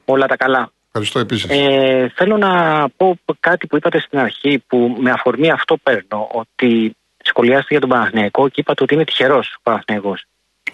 Όλα 0.05 0.25
τα 0.25 0.37
καλά. 0.37 0.71
Ευχαριστώ 0.87 1.19
επίσης. 1.19 1.49
Ε, 1.49 2.11
θέλω 2.15 2.37
να 2.37 2.85
πω 2.97 3.17
κάτι 3.39 3.67
που 3.67 3.77
είπατε 3.77 3.99
στην 3.99 4.19
αρχή 4.19 4.63
που 4.67 4.97
με 4.99 5.11
αφορμή 5.11 5.51
αυτό 5.51 5.77
παίρνω. 5.83 6.29
Ότι 6.31 6.95
σχολιάστηκε 7.23 7.73
για 7.73 7.79
τον 7.79 7.89
Παναθηναϊκό 7.89 8.47
και 8.47 8.59
είπατε 8.61 8.83
ότι 8.83 8.93
είναι 8.93 9.03
τυχερός 9.03 9.55
ο 9.57 9.59
Παναθηναϊκός. 9.63 10.25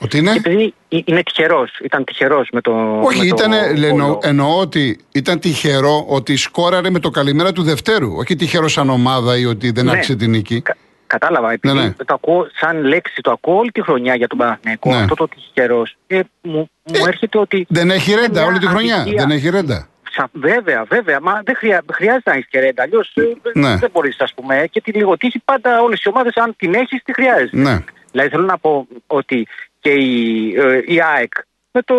Ότι 0.02 0.18
είναι; 0.18 0.32
Και 0.32 0.38
επειδή 0.46 0.74
είναι 0.88 1.24
τυχερός, 1.24 1.72
ήταν 1.84 2.04
τυχερός 2.04 2.48
με 2.52 2.62
το. 2.62 3.00
Όχι, 3.02 3.20
με 3.20 3.26
ήταν, 3.26 3.52
το 3.52 3.86
εννοώ, 3.86 4.18
εννοώ 4.22 4.60
ότι 4.60 5.00
ήταν 5.12 5.40
τυχερό 5.40 6.06
ότι 6.08 6.36
σκόραρε 6.36 6.90
με 6.90 7.00
το 7.00 7.10
καλημέρα 7.10 7.52
του 7.52 7.64
Δευτέρου. 7.64 8.14
Όχι 8.18 8.36
τυχερό 8.36 8.68
σαν 8.68 8.90
ομάδα 8.90 9.38
ή 9.38 9.46
ότι 9.46 9.72
δεν 9.72 9.86
Ναι. 9.86 9.92
άρχισε 9.92 10.16
την 10.16 10.30
νίκη. 10.30 10.62
Κα- 10.62 10.76
Κατάλαβα, 11.08 11.52
επειδή 11.52 11.74
Ναι, 11.76 11.84
ναι. 11.84 11.92
το 11.94 12.14
ακούω 12.14 12.48
σαν 12.60 12.84
λέξη, 12.84 13.22
το 13.22 13.32
ακούω 13.32 13.58
όλη 13.58 13.72
τη 13.72 13.82
χρονιά 13.82 14.16
για 14.16 14.28
τον 14.28 14.38
Παναθηναϊκό, 14.38 14.90
Ναι. 14.90 14.96
αυτό 14.98 15.16
το 15.16 15.28
τυχερό. 15.28 15.84
Και 16.08 16.26
μου, 16.42 16.70
μου 16.84 17.06
έρχεται 17.08 17.38
ότι. 17.38 17.66
Δεν 17.70 17.90
έχει 17.92 18.14
ρέντα 18.14 18.40
μια 18.40 18.46
όλη 18.46 18.60
τη 18.60 18.68
χρονιά. 18.68 18.96
αδικία. 18.96 19.26
Δεν 19.26 19.38
έχει 19.38 19.50
ρέντα. 19.50 19.88
Σα- 20.12 20.30
Βέβαια, 20.40 20.86
βέβαια. 20.90 21.20
Μα 21.22 21.42
δεν 21.46 21.56
χρειά, 21.56 21.82
χρειάζεται 21.94 22.30
να 22.30 22.36
έχεις 22.36 22.48
και 22.50 22.60
ρέντα. 22.60 22.84
Αλλιώς 22.84 23.14
Ναι. 23.54 23.76
δεν 23.76 23.90
μπορείς, 23.94 24.20
ας 24.20 24.34
πούμε. 24.34 24.68
Και 24.72 24.82
τη 24.82 24.92
λιγοτύχη 24.92 25.40
πάντα 25.46 25.82
όλες 25.82 26.02
οι 26.04 26.08
ομάδες, 26.10 26.36
αν 26.36 26.56
την 26.58 26.74
έχεις, 26.74 27.02
τη 27.04 27.14
χρειάζεται. 27.14 27.58
Ναι. 27.58 27.78
Δηλαδή 28.12 28.30
θέλω 28.30 28.46
να 28.46 28.58
πω 28.58 28.88
ότι 29.08 29.48
και 29.80 29.90
η, 29.90 30.54
ε, 30.58 30.82
η 30.86 31.02
ΑΕΚ 31.02 31.34
με, 31.72 31.82
το, 31.82 31.96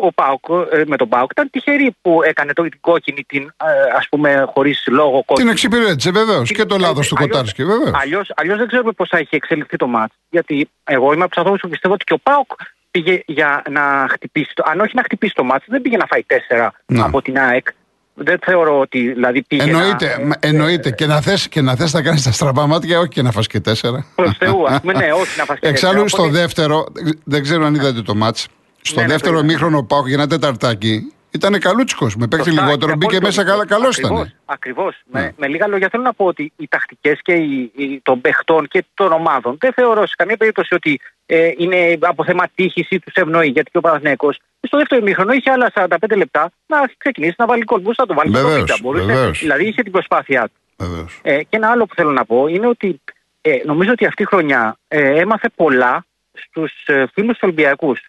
ο 0.00 0.12
ΠΑΟΚ, 0.12 0.44
ε, 0.72 0.82
με 0.86 0.96
τον 0.96 1.08
ΠΑΟΚ 1.08 1.30
ήταν 1.30 1.50
τυχερή 1.50 1.96
που 2.02 2.22
έκανε 2.22 2.52
το, 2.52 2.62
την 2.62 2.80
κόκκινη, 2.80 3.24
την, 3.28 3.42
ε, 3.42 3.96
ας 3.96 4.08
πούμε, 4.08 4.44
χωρίς 4.54 4.84
λόγο 4.90 5.16
Την 5.16 5.24
κόκκινη. 5.26 5.50
εξυπηρέτησε 5.50 6.10
βεβαίως. 6.10 6.52
Και 6.52 6.64
το 6.64 6.76
λάθος 6.78 7.08
του 7.08 7.14
Αλλιώς- 7.18 7.30
Κοτάρσκι 7.32 7.64
βεβαίως. 7.64 7.90
Αλλιώς, 8.02 8.32
αλλιώς 8.36 8.58
δεν 8.58 8.66
ξέρουμε 8.66 8.92
πώς 8.92 9.08
θα 9.08 9.18
είχε 9.18 9.36
εξελιχθεί 9.36 9.76
το 9.76 9.86
μάτς. 9.86 10.14
Γιατί 10.30 10.68
εγώ 10.84 11.12
είμαι 11.12 11.20
από 11.22 11.28
τους 11.30 11.38
ανθρώπους 11.38 11.60
που 11.62 11.68
πιστεύω 11.68 11.94
ότι 11.94 12.04
και 12.04 12.12
ο 12.12 12.18
ΠΑΟΚ 12.22 12.50
πήγε 12.90 13.22
για 13.26 13.62
να 13.70 14.06
χτυπήσει, 14.10 14.50
το, 14.54 14.62
αν 14.66 14.80
όχι 14.80 14.92
να 14.94 15.02
χτυπήσει 15.02 15.34
το 15.34 15.44
μάτς, 15.44 15.64
δεν 15.68 15.82
πήγε 15.82 15.96
να 15.96 16.06
φάει 16.06 16.22
τέσσερα 16.22 16.72
Να. 16.86 17.04
από 17.04 17.22
την 17.22 17.38
ΑΕΚ. 17.38 17.66
Δεν 18.14 18.38
θεωρώ 18.44 18.80
ότι 18.80 19.12
δηλαδή 19.12 19.42
πήγε 19.42 19.62
Εννοείται, 19.62 20.16
να... 20.20 20.26
μα- 20.26 20.34
εννοείται. 20.40 20.90
Και 20.90 21.06
να 21.06 21.20
θες 21.20 21.48
και 21.48 21.60
να, 21.60 21.74
θες 21.76 21.92
να 21.92 22.02
κάνεις 22.02 22.22
τα 22.22 22.32
στραβά 22.32 22.66
μάτια, 22.66 22.98
όχι 22.98 23.08
και 23.08 23.22
να 23.22 23.30
φας 23.30 23.46
και 23.46 23.60
τέσσερα. 23.60 24.06
Προς 24.14 24.36
Θεού, 24.38 24.66
ας 24.68 24.80
πούμε, 24.80 24.92
ναι, 24.92 25.12
όχι 25.12 25.38
να 25.38 25.44
φας 25.44 25.58
και 25.58 25.68
Εξάλλου 25.68 25.92
τέσσερα. 26.02 26.08
στο 26.08 26.22
Οπότε- 26.22 26.38
δεύτερο, 26.38 26.86
δεν 27.24 27.42
ξέρω 27.42 27.64
αν 27.66 27.74
είδατε 27.74 28.02
το 28.02 28.14
μάτς, 28.14 28.46
στο 28.82 29.00
Ναι, 29.00 29.06
ναι, 29.06 29.12
δεύτερο 29.12 29.32
το 29.32 29.38
είδα. 29.38 29.52
μήχρονο 29.52 29.82
πάω 29.82 30.06
για 30.06 30.14
ένα 30.14 30.26
τεταρτάκι. 30.26 31.12
Ήταν 31.34 31.58
καλούτσικος. 31.58 32.16
Με 32.16 32.26
παίχτη 32.26 32.48
Σωστά, 32.48 32.62
λιγότερο. 32.64 32.90
και 32.90 32.96
Μπήκε 32.96 33.16
απόλυτο 33.16 33.26
μέσα 33.26 33.44
καλά. 33.50 33.62
δίκιο. 33.62 33.76
Καλός 33.76 33.96
Ακριβώς, 33.98 34.20
ήταν. 34.26 34.34
Ακριβώς. 34.44 35.02
Ναι. 35.10 35.20
Με, 35.20 35.34
με 35.36 35.46
λίγα 35.48 35.66
λόγια 35.66 35.88
θέλω 35.90 36.02
να 36.02 36.12
πω 36.14 36.24
ότι 36.24 36.52
οι 36.56 36.68
τακτικές 36.68 37.18
και 37.22 37.32
οι, 37.32 37.72
οι, 37.76 38.00
των 38.02 38.20
παιχτών 38.20 38.68
και 38.68 38.84
των 38.94 39.12
ομάδων 39.12 39.56
δεν 39.60 39.72
θεωρώ 39.72 40.06
σε 40.06 40.14
καμία 40.16 40.36
περίπτωση 40.36 40.74
ότι 40.74 41.00
ε, 41.26 41.50
είναι 41.56 41.98
από 42.00 42.24
θέμα 42.24 42.44
τύχης 42.54 42.86
ή 42.90 42.98
τους 42.98 43.12
ευνοεί. 43.14 43.48
Γιατί 43.48 43.70
και 43.70 43.78
ο 43.78 43.80
Παναθηναϊκός 43.80 44.38
στο 44.60 44.76
δεύτερο 44.78 45.00
ημίχρονο 45.00 45.32
είχε 45.32 45.50
άλλα 45.50 45.70
45 45.74 46.16
λεπτά 46.16 46.50
να 46.66 46.78
ξεκινήσει 46.96 47.34
να 47.38 47.46
βάλει 47.46 47.62
κόλ. 47.64 47.80
Μπορούσε 47.80 48.00
να 48.00 48.06
το 48.06 48.14
βάλει 48.14 48.36
στο 48.36 48.46
Βεβαίως, 48.48 48.70
50, 48.70 48.80
μπορούσε- 48.82 49.06
βεβαίως. 49.06 49.38
Δηλαδή 49.38 49.66
είχε 49.68 49.82
την 49.82 49.92
προσπάθειά 49.92 50.42
του. 50.44 50.86
Βεβαίως. 50.86 51.18
Ε, 51.22 51.38
και 51.42 51.56
ένα 51.56 51.70
άλλο 51.70 51.86
που 51.86 51.94
θέλω 51.94 52.10
να 52.10 52.24
πω 52.24 52.46
είναι 52.46 52.66
ότι 52.66 53.00
ε, 53.40 53.56
νομίζω 53.64 53.90
ότι 53.90 54.06
αυτή 54.06 54.22
η 54.22 54.26
χρονιά 54.26 54.76
ε, 54.88 55.20
έμαθε 55.20 55.48
πολλά 55.54 56.04
στους 56.32 56.72
ε, 56.86 57.04
φίλους 57.12 57.32
του 57.32 57.40
Ολυμπιακούς. 57.42 58.00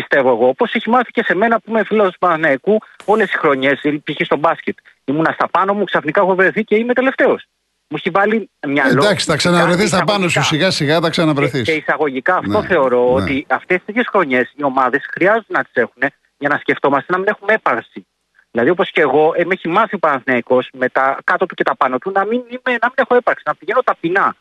Πιστεύω 0.00 0.30
εγώ. 0.30 0.48
Όπως 0.48 0.74
έχει 0.74 0.90
μάθει 0.90 1.10
και 1.10 1.22
σε 1.22 1.34
μένα 1.34 1.60
που 1.60 1.70
είμαι 1.70 1.84
φίλος 1.84 2.12
του 2.12 2.18
Παναναϊκού 2.18 2.78
όλες 3.04 3.30
τι 3.30 3.38
χρονιές, 3.38 3.80
π.χ. 4.04 4.24
στο 4.24 4.36
μπάσκετ. 4.36 4.76
Ήμουνα 5.04 5.32
στα 5.32 5.48
πάνω 5.48 5.74
μου, 5.74 5.84
ξαφνικά 5.84 6.20
έχω 6.20 6.34
βρεθεί 6.34 6.64
και 6.64 6.76
είμαι 6.76 6.92
τελευταίος. 6.92 7.46
Μου 7.88 7.96
έχει 7.96 8.10
βάλει 8.10 8.50
μυαλό. 8.66 9.02
Εντάξει, 9.02 9.26
θα 9.26 9.36
ξαναβρεθείς 9.36 9.88
στα 9.88 10.04
πάνω 10.04 10.28
σου 10.28 10.42
σιγά 10.42 10.70
σιγά, 10.70 11.00
θα 11.00 11.10
ξαναβρεθείς. 11.10 11.62
Και, 11.62 11.72
και 11.72 11.78
εισαγωγικά 11.78 12.36
αυτό 12.36 12.60
ναι, 12.60 12.66
θεωρώ 12.66 13.04
ναι. 13.04 13.22
ότι 13.22 13.46
αυτές 13.48 13.80
τις 13.84 14.08
χρονιές 14.08 14.52
οι 14.56 14.62
ομάδες 14.62 15.06
χρειάζονται 15.10 15.46
να 15.48 15.62
τις 15.62 15.72
έχουν 15.74 16.02
για 16.38 16.48
να 16.48 16.56
σκεφτόμαστε 16.58 17.12
να 17.12 17.18
μην 17.18 17.26
έχουμε 17.28 17.52
έπαρση. 17.52 18.06
Δηλαδή, 18.50 18.70
όπως 18.70 18.90
και 18.90 19.00
εγώ, 19.00 19.32
ε, 19.36 19.44
με 19.44 19.54
έχει 19.54 19.68
μάθει 19.68 19.94
ο 19.94 19.98
Παναθυναϊκό 19.98 20.58
με 20.72 20.88
τα 20.88 21.18
κάτω 21.24 21.46
του 21.46 21.54
και 21.54 21.64
τα 21.64 21.76
πάνω 21.76 21.98
του 21.98 22.10
να 22.10 22.24
μην, 22.24 22.38
είμαι, 22.48 22.60
να 22.64 22.86
μην 22.86 22.94
έχω 22.94 23.14
έπαρξη, 23.14 23.42
να 23.46 23.54
πηγαίνω 23.54 23.80
ταπεινά. 23.84 24.36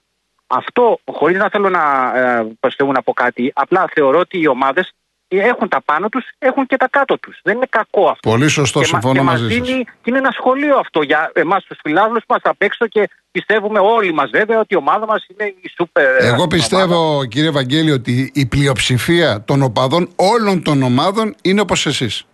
Αυτό, 0.47 0.99
χωρίς 1.11 1.37
να 1.37 1.49
θέλω 1.49 1.69
να 1.69 1.83
ε, 2.15 2.83
να 2.91 3.01
πω 3.03 3.13
κάτι, 3.13 3.51
απλά 3.55 3.85
θεωρώ 3.93 4.19
ότι 4.19 4.39
οι 4.39 4.47
ομάδες 4.47 4.91
έχουν 5.27 5.69
τα 5.69 5.81
πάνω 5.81 6.09
τους, 6.09 6.25
έχουν 6.37 6.65
και 6.65 6.77
τα 6.77 6.87
κάτω 6.89 7.17
τους. 7.19 7.39
Δεν 7.43 7.55
είναι 7.55 7.67
κακό 7.69 8.07
αυτό. 8.07 8.29
Πολύ 8.29 8.47
σωστό, 8.47 8.79
και 8.79 8.85
συμφωνώ 8.85 9.23
μαζί 9.23 9.49
σας. 9.49 9.67
Και 9.67 9.85
είναι 10.03 10.17
ένα 10.17 10.31
σχολείο 10.31 10.77
αυτό 10.77 11.01
για 11.01 11.31
εμάς 11.33 11.63
τους 11.63 11.79
φιλάθλους 11.81 12.23
που 12.27 12.33
μα 12.33 12.51
απ' 12.51 12.61
έξω 12.61 12.87
και 12.87 13.09
πιστεύουμε 13.31 13.79
όλοι 13.79 14.13
μας 14.13 14.29
βέβαια 14.29 14.59
ότι 14.59 14.73
η 14.73 14.77
ομάδα 14.77 15.05
μας 15.05 15.25
είναι 15.27 15.53
η 15.61 15.71
σούπερ. 15.75 16.23
Εγώ 16.23 16.47
πιστεύω, 16.47 17.09
ομάδα. 17.09 17.27
κύριε 17.27 17.49
Βαγγέλη, 17.49 17.91
ότι 17.91 18.31
η 18.33 18.45
πλειοψηφία 18.45 19.43
των 19.43 19.61
οπαδών 19.61 20.09
όλων 20.15 20.63
των 20.63 20.83
ομάδων 20.83 21.35
είναι 21.41 21.61
όπως 21.61 21.85
εσείς. 21.85 22.25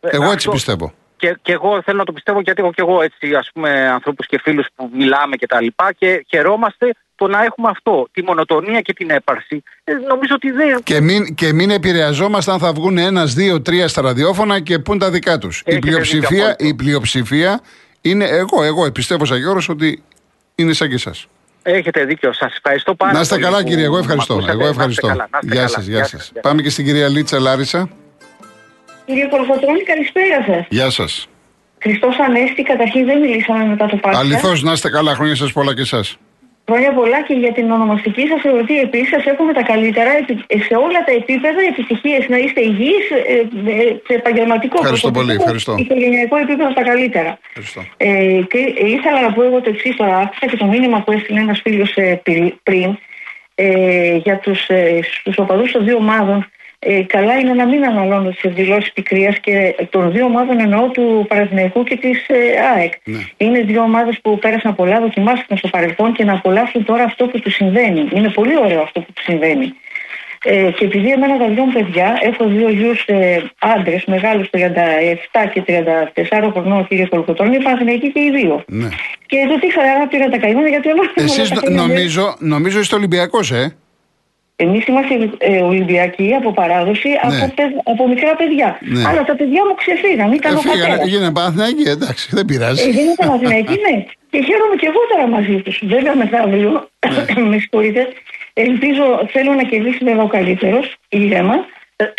Ε, 0.00 0.08
εγώ 0.10 0.30
έτσι 0.30 0.48
πιστεύω 0.48 0.92
και, 1.24 1.38
και 1.42 1.52
εγώ 1.52 1.82
θέλω 1.82 1.98
να 1.98 2.04
το 2.04 2.12
πιστεύω 2.12 2.40
γιατί 2.40 2.62
έχω 2.62 2.72
και 2.72 2.80
εγώ 2.80 3.02
έτσι 3.02 3.34
ας 3.34 3.50
πούμε 3.54 3.88
ανθρώπους 3.88 4.26
και 4.26 4.40
φίλους 4.42 4.66
που 4.74 4.90
μιλάμε 4.92 5.36
και 5.36 5.46
τα 5.46 5.60
λοιπά 5.60 5.92
και 5.92 6.26
χαιρόμαστε 6.28 6.94
το 7.16 7.26
να 7.26 7.44
έχουμε 7.44 7.68
αυτό, 7.68 8.08
τη 8.12 8.22
μονοτονία 8.22 8.80
και 8.80 8.92
την 8.92 9.10
έπαρση. 9.10 9.62
Ε, 9.84 9.92
νομίζω 9.92 10.34
ότι 10.34 10.50
δεν... 10.50 10.82
Και 10.82 11.00
μην, 11.00 11.34
και 11.34 11.52
μην 11.52 11.70
επηρεαζόμαστε 11.70 12.52
αν 12.52 12.58
θα 12.58 12.72
βγουν 12.72 12.98
ένας, 12.98 13.34
δύο, 13.34 13.62
τρία 13.62 13.88
στα 13.88 14.02
ραδιόφωνα 14.02 14.60
και 14.60 14.78
πούν 14.78 14.98
τα 14.98 15.10
δικά 15.10 15.38
τους. 15.38 15.62
Η 15.66 15.78
πλειοψηφία, 15.78 16.56
η 16.58 16.74
πλειοψηφία 16.74 17.60
είναι 18.00 18.24
εγώ, 18.24 18.62
εγώ 18.62 18.92
πιστεύω 18.92 19.24
σαν 19.24 19.38
Γιώργος 19.38 19.68
ότι 19.68 20.02
είναι 20.54 20.72
σαν 20.72 20.88
και 20.88 20.94
εσάς. 20.94 21.26
Έχετε 21.62 22.04
δίκιο. 22.04 22.32
Σας 22.32 22.54
ευχαριστώ 22.56 22.94
πάρα 22.94 23.10
πολύ. 23.10 23.26
Να 23.28 23.34
είστε 23.34 23.44
καλά, 23.44 23.64
κύριε. 23.64 23.84
Εγώ 23.84 23.98
ευχαριστώ. 23.98 24.44
Εγώ 24.48 24.66
ευχαριστώ. 24.66 25.16
Γεια 25.42 25.68
σας, 25.68 25.86
γεια 25.86 26.04
σας. 26.04 26.32
Πάμε 26.40 26.62
και 26.62 26.70
στην 26.70 26.84
κυρία 26.84 27.08
Λίτσα 27.08 27.40
Λάρισα. 27.40 27.88
Κύριε 29.06 29.28
Κολοκοτρώνη, 29.28 29.82
καλησπέρα 29.82 30.44
σας. 30.46 30.66
Γεια 30.68 30.90
σας. 30.90 31.28
Χριστός 31.82 32.18
Ανέστη, 32.18 32.62
καταρχήν 32.62 33.04
δεν 33.04 33.20
μιλήσαμε 33.20 33.64
μετά 33.64 33.86
το 33.86 33.96
Πάσχα. 33.96 34.20
Αληθώς, 34.20 34.62
να 34.62 34.72
είστε 34.72 34.90
καλά, 34.90 35.14
χρόνια 35.14 35.34
σας 35.34 35.52
πολλά 35.52 35.74
και 35.74 35.80
εσάς. 35.80 36.16
Χρόνια 36.66 36.92
πολλά 36.92 37.22
και 37.22 37.34
για 37.34 37.52
την 37.52 37.70
ονομαστική 37.70 38.26
σας 38.26 38.44
εορτή 38.44 38.80
επίσης 38.80 39.08
σας 39.08 39.24
εύχομαι 39.24 39.52
τα 39.52 39.62
καλύτερα 39.62 40.10
σε 40.68 40.74
όλα 40.74 41.04
τα 41.04 41.12
επίπεδα, 41.12 41.60
επιτυχίες, 41.68 42.28
να 42.28 42.36
είστε 42.36 42.60
υγιείς 42.60 43.10
ε, 43.10 43.32
ε, 43.70 43.96
σε 44.06 44.14
επαγγελματικό 44.14 44.78
Ευχαριστώ 44.80 45.10
πολύ, 45.10 45.32
ευχαριστώ. 45.32 45.74
οικογενειακό 45.78 46.36
επίπεδο 46.36 46.72
τα 46.72 46.82
καλύτερα. 46.82 47.38
Ευχαριστώ. 47.48 47.80
Ε, 47.96 48.40
και 48.50 48.58
ήθελα 48.96 49.20
να 49.20 49.32
πω 49.32 49.42
εγώ 49.42 49.60
το 49.60 49.70
εξής 49.70 49.96
τώρα, 49.96 50.16
άκουσα 50.18 50.46
και 50.46 50.56
το 50.56 50.64
μήνυμα 50.66 51.02
που 51.02 51.12
έστειλε 51.12 51.40
ένας 51.40 51.60
φίλος 51.60 51.92
ε, 51.94 52.22
πριν 52.62 52.98
ε, 53.54 54.16
για 54.16 54.38
τους 54.38 54.68
ε, 54.68 55.00
οπαδούς 55.36 55.72
των 55.72 55.84
δύο 55.84 55.96
ομάδων 55.96 56.48
ε, 56.86 57.02
καλά 57.02 57.38
είναι 57.38 57.52
να 57.52 57.66
μην 57.66 57.84
αναλώνω 57.84 58.30
τι 58.30 58.48
δηλώσεις 58.48 58.92
πικρίας 58.92 59.38
και 59.38 59.74
των 59.90 60.12
δύο 60.12 60.24
ομάδων 60.24 60.60
εννοώ 60.60 60.88
του 60.88 61.24
Παναθηναϊκού 61.28 61.82
και 61.84 61.96
της 61.96 62.26
ε, 62.28 62.36
ΑΕΚ. 62.76 62.92
Ναι. 63.04 63.18
Είναι 63.36 63.60
δύο 63.60 63.82
ομάδες 63.82 64.18
που 64.22 64.38
πέρασαν 64.38 64.74
πολλά, 64.74 65.00
δοκιμάστηκαν 65.00 65.58
στο 65.58 65.68
παρελθόν 65.68 66.12
και 66.12 66.24
να 66.24 66.32
απολαύσουν 66.32 66.84
τώρα 66.84 67.04
αυτό 67.04 67.26
που 67.26 67.40
τους 67.40 67.54
συμβαίνει. 67.54 68.08
Είναι 68.12 68.28
πολύ 68.28 68.56
ωραίο 68.58 68.82
αυτό 68.82 69.00
που 69.00 69.12
τους 69.12 69.24
συμβαίνει. 69.24 69.74
Ε, 70.46 70.70
και 70.70 70.84
επειδή 70.84 71.10
εμένα 71.10 71.38
τα 71.38 71.48
δυο 71.48 71.64
μου 71.64 71.72
παιδιά, 71.72 72.18
έχω 72.22 72.48
δύο 72.48 72.68
γιους 72.70 73.04
ε, 73.06 73.42
άντρες, 73.58 74.04
μεγάλους 74.06 74.48
37 74.50 74.58
και 75.52 75.62
34 75.66 76.50
χρονών, 76.52 76.86
κύριε 76.86 77.06
Κολοκοτρόνη, 77.06 77.62
Παναθηναϊκοί 77.62 78.12
και 78.12 78.20
οι 78.20 78.30
δύο. 78.30 78.64
Ναι. 78.66 78.88
Και 79.26 79.36
εδώ 79.36 79.58
τι 79.58 79.72
χαρά 79.72 80.06
πήρα 80.06 80.28
τα 80.28 80.38
καημένα 80.38 80.68
γιατί 80.68 80.88
όλα 80.88 81.12
Εσείς 81.14 81.52
νομίζω, 81.70 82.36
νομίζω 82.38 82.80
είστε 82.80 82.96
Ολυμπιακός, 82.96 83.50
ε; 83.52 83.76
Εμείς 84.56 84.86
είμαστε 84.86 85.30
ε, 85.38 85.62
Ολυμπιακοί 85.62 86.34
από 86.34 86.52
παράδοση 86.52 87.08
ναι. 87.08 87.18
από, 87.22 87.62
από 87.84 88.08
μικρά 88.08 88.34
παιδιά. 88.36 88.78
Ναι. 88.80 89.04
Αλλά 89.08 89.24
τα 89.24 89.34
παιδιά 89.36 89.62
μου 89.66 89.74
ξεφύγαν. 89.74 90.32
Ήταν 90.32 90.54
ε, 90.54 90.58
ο 90.58 90.62
πατέρα. 90.68 91.02
Έγινε 91.02 91.32
Παναθηναϊκή, 91.32 91.88
εντάξει, 91.88 92.28
δεν 92.30 92.44
πειράζει. 92.44 92.82
Ε, 92.82 92.86
έγινε 92.86 93.14
Παναθηναϊκή, 93.16 93.76
ναι. 93.86 94.04
Και 94.30 94.40
χαίρομαι 94.46 94.76
και 94.80 94.86
εγώ 94.86 95.00
τώρα 95.10 95.26
μαζί 95.26 95.56
τους. 95.64 95.80
Βέβαια 95.82 96.16
μεθαύριο, 96.16 96.88
ναι. 97.34 97.42
με 97.50 97.58
συγχωρείτε, 97.58 98.08
ελπίζω, 98.52 99.04
θέλω 99.32 99.52
να 99.52 99.62
κερδίσει 99.62 100.04
βέβαια 100.04 100.22
ο 100.22 100.26
καλύτερος, 100.26 100.96
ήρεμα. 101.08 101.56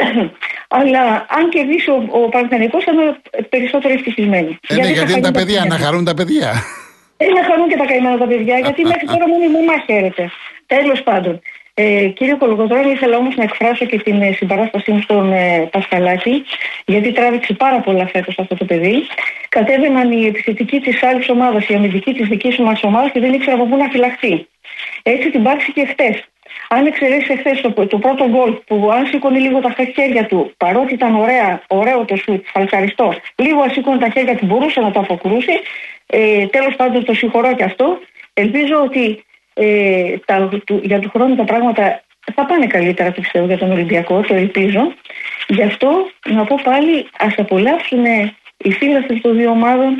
Αλλά 0.78 1.04
αν 1.38 1.50
κερδίσει 1.50 1.90
ο, 1.90 1.98
ο 2.12 2.30
Παναθηναϊκός 2.30 2.84
θα 2.84 2.92
είμαι 2.92 3.20
περισσότερο 3.50 3.94
ευτυχισμένη. 3.94 4.58
Ε, 4.68 4.74
ναι, 4.74 4.82
γιατί, 4.82 4.94
γιατί 4.94 5.12
είναι 5.12 5.22
τα 5.22 5.32
παιδιά, 5.32 5.66
να 5.66 5.78
χαρούν 5.78 6.04
τα 6.06 6.14
παιδιά. 6.14 6.52
Ε, 7.18 7.26
να 7.38 7.44
χαρούν 7.44 7.68
και 7.70 7.78
τα 7.78 7.86
καημένα 7.86 8.18
τα 8.18 8.28
παιδιά, 8.28 8.60
γιατί 8.60 8.82
μέχρι 8.82 9.06
τώρα 9.06 9.28
μόνο 9.28 9.44
η 9.44 9.52
μαμά 9.58 9.78
χαίρεται. 9.86 10.32
Τέλος 10.66 11.04
πάντων. 11.04 11.42
Ε, 11.78 12.08
κύριε 12.08 12.34
Κολογοτρόνη, 12.34 12.92
ήθελα 12.92 13.18
όμως 13.18 13.36
να 13.36 13.44
εκφράσω 13.44 13.86
και 13.86 13.98
την 13.98 14.22
ε, 14.22 14.32
συμπαράστασή 14.32 14.92
μου 14.92 15.02
στον 15.02 15.32
ε, 15.32 15.70
Πασχαλάκη, 15.72 16.44
γιατί 16.86 17.12
τράβηξε 17.12 17.54
πάρα 17.54 17.80
πολλά 17.80 18.08
φέτος 18.08 18.40
αυτό 18.40 18.56
το 18.56 18.66
παιδί. 18.66 18.96
Κατέβαιναν 19.50 20.12
οι 20.12 20.26
επιθετικοί 20.26 20.80
της 20.80 21.04
άλλης 21.04 21.30
ομάδας, 21.30 21.68
η 21.68 21.74
αμυντική 21.74 22.14
της 22.14 22.28
δικής 22.28 22.58
μας 22.58 22.84
ομάδας 22.84 23.12
και 23.12 23.20
δεν 23.20 23.34
ήξερα 23.34 23.56
από 23.56 23.66
πού 23.66 23.78
να 23.78 23.90
φυλαχθεί. 23.90 24.48
Έτσι 25.04 25.32
την 25.32 25.44
πάξει 25.44 25.72
και 25.72 25.86
χτες. 25.86 26.24
Αν 26.70 26.86
εξαιρέσει 26.86 27.32
εχθέ 27.32 27.70
το, 27.70 27.88
το 27.88 27.98
πρώτο 27.98 28.28
γκολ 28.30 28.52
που 28.66 28.92
αν 28.92 29.06
σήκωνε 29.06 29.40
λίγο 29.40 29.60
τα 29.60 29.76
χέρια 29.96 30.26
του, 30.26 30.54
παρότι 30.58 30.94
ήταν 30.94 31.16
ωραία, 31.16 31.62
ωραίο 31.68 32.06
το 32.06 32.16
σουτ, 32.16 32.46
ευχαριστώ, 32.54 33.16
λίγο 33.36 33.62
αν 33.62 33.70
σήκωνε 33.72 33.98
τα 33.98 34.10
χέρια 34.10 34.36
του 34.36 34.46
μπορούσε 34.46 34.80
να 34.80 34.92
το 34.92 35.00
αποκρούσει. 35.00 35.60
Ε, 36.06 36.46
Τέλος 36.46 36.76
πάντων 36.76 37.06
το 37.06 37.14
συγχωρώ 37.14 37.56
και 37.56 37.64
αυτό. 37.64 38.00
Ελπίζω 38.34 38.82
ότι 38.84 39.25
ε, 39.58 40.18
τα, 40.26 40.50
του, 40.66 40.80
για 40.84 41.00
του 41.00 41.10
χρόνου 41.10 41.36
τα 41.36 41.44
πράγματα 41.44 42.04
θα 42.34 42.46
πάνε 42.46 42.68
καλύτερα 42.68 43.12
πιστεύω 43.12 43.46
για 43.46 43.58
τον 43.58 43.72
Ολυμπιακό, 43.72 44.22
το 44.22 44.34
ελπίζω. 44.34 44.94
Γι' 45.48 45.64
αυτό 45.64 45.90
να 46.30 46.44
πω 46.44 46.60
πάλι 46.64 47.08
ας 47.18 47.34
απολαύσουν 47.38 48.06
οι 48.58 48.72
φίλοι 48.72 49.22
των 49.22 49.36
δύο 49.36 49.50
ομάδων 49.50 49.96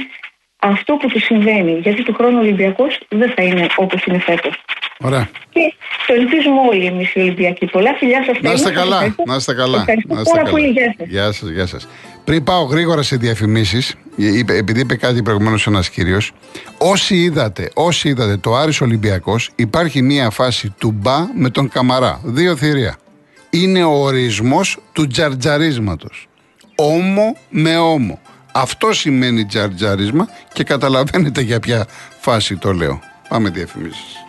αυτό 0.60 0.94
που 0.94 1.08
τους 1.08 1.24
συμβαίνει. 1.24 1.80
Γιατί 1.80 2.04
του 2.04 2.14
χρόνου 2.14 2.38
ο 2.38 2.40
Ολυμπιακός 2.40 3.00
δεν 3.10 3.34
θα 3.36 3.44
είναι 3.44 3.68
όπως 3.76 4.04
είναι 4.06 4.20
φέτος. 4.20 4.64
Ωραία. 5.00 5.30
Και 5.50 5.74
το 6.08 6.14
ελπίζουμε 6.14 6.60
όλοι 6.70 6.86
εμείς 6.86 7.14
οι 7.14 7.20
Ολυμπιακοί. 7.20 7.66
Πολλά 7.66 7.94
φιλιά 7.94 8.24
σας 8.26 8.38
Να 8.42 8.52
είστε 8.52 8.72
καλά. 8.72 9.16
Να 9.26 9.36
είστε 9.36 9.54
καλά. 9.54 9.78
Ευχαριστώ 9.78 10.32
πάρα 10.32 10.50
πολύ. 10.50 10.68
Γεια 11.08 11.32
σας. 11.32 11.50
Γεια 11.50 11.66
σας. 11.66 11.88
Πριν 12.24 12.44
πάω 12.44 12.64
γρήγορα 12.64 13.02
σε 13.02 13.16
διαφημίσεις, 13.16 13.96
επειδή 14.48 14.80
είπε 14.80 14.96
κάτι 14.96 15.22
προηγουμένως 15.22 15.68
ένας 15.68 15.90
κύριος, 15.90 16.32
όσοι 16.78 17.16
είδατε, 17.16 17.72
όσοι 17.74 18.10
είδατε 18.10 18.38
το 18.38 18.56
Άρης 18.56 18.82
Ολυμπιακός, 18.82 19.50
υπάρχει 19.56 20.02
μία 20.02 20.30
φάση 20.30 20.74
του 20.80 20.92
μπα 20.92 21.28
με 21.36 21.50
τον 21.50 21.70
Καμαρά. 21.70 22.22
Δύο 22.24 22.56
θηρία. 22.56 22.98
Είναι 23.50 23.84
ο 23.84 23.92
ορισμός 23.92 24.78
του 24.94 25.08
τζαρτζαρίσματος. 25.08 26.28
Όμο 26.76 27.38
με 27.50 27.78
όμο. 27.78 28.20
Αυτό 28.58 28.94
σημαίνει 28.94 29.46
τζαρτζάρισμα 29.46 30.28
και 30.54 30.64
καταλαβαίνετε 30.64 31.42
για 31.42 31.60
ποια 31.60 31.86
φάση 32.20 32.58
το 32.58 32.74
λέω. 32.74 33.00
Πάμε 33.30 33.50
διαφημίσεις. 33.50 34.25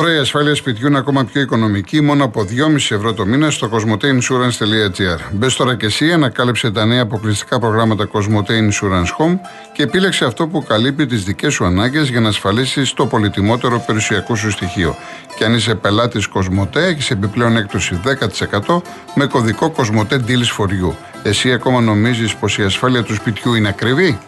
Τώρα 0.00 0.14
η 0.14 0.18
ασφάλεια 0.18 0.54
σπιτιού 0.54 0.86
είναι 0.86 0.98
ακόμα 0.98 1.24
πιο 1.24 1.40
οικονομική, 1.40 2.00
μόνο 2.00 2.24
από 2.24 2.40
2,5 2.42 2.74
ευρώ 2.74 3.12
το 3.12 3.26
μήνα 3.26 3.50
στο 3.50 3.70
cosmoteinsurance.gr. 3.72 5.20
Μπες 5.32 5.56
τώρα 5.56 5.76
και 5.76 5.86
εσύ, 5.86 6.12
ανακάλυψε 6.12 6.70
τα 6.70 6.84
νέα 6.84 7.02
αποκλειστικά 7.02 7.58
προγράμματα 7.58 8.08
Cosmote 8.12 8.50
Insurance 8.50 9.10
Home 9.18 9.38
και 9.72 9.82
επίλεξε 9.82 10.24
αυτό 10.24 10.46
που 10.46 10.62
καλύπτει 10.62 11.06
τις 11.06 11.24
δικές 11.24 11.52
σου 11.52 11.64
ανάγκες 11.64 12.08
για 12.08 12.20
να 12.20 12.28
ασφαλίσεις 12.28 12.92
το 12.92 13.06
πολυτιμότερο 13.06 13.82
περιουσιακό 13.86 14.34
σου 14.36 14.50
στοιχείο. 14.50 14.96
Και 15.36 15.44
αν 15.44 15.54
είσαι 15.54 15.74
πελάτης 15.74 16.28
Cosmote, 16.34 16.76
έχεις 16.76 17.10
επιπλέον 17.10 17.56
έκπτωση 17.56 18.00
10% 18.04 18.82
με 19.14 19.26
κωδικό 19.26 19.74
Cosmote 19.76 20.14
Deals 20.14 20.56
for 20.58 20.66
You. 20.66 20.94
Εσύ 21.22 21.52
ακόμα 21.52 21.80
νομίζεις 21.80 22.34
πως 22.34 22.58
η 22.58 22.62
ασφάλεια 22.62 23.02
του 23.02 23.14
σπιτιού 23.14 23.54
είναι 23.54 23.68
ακριβή; 23.68 24.18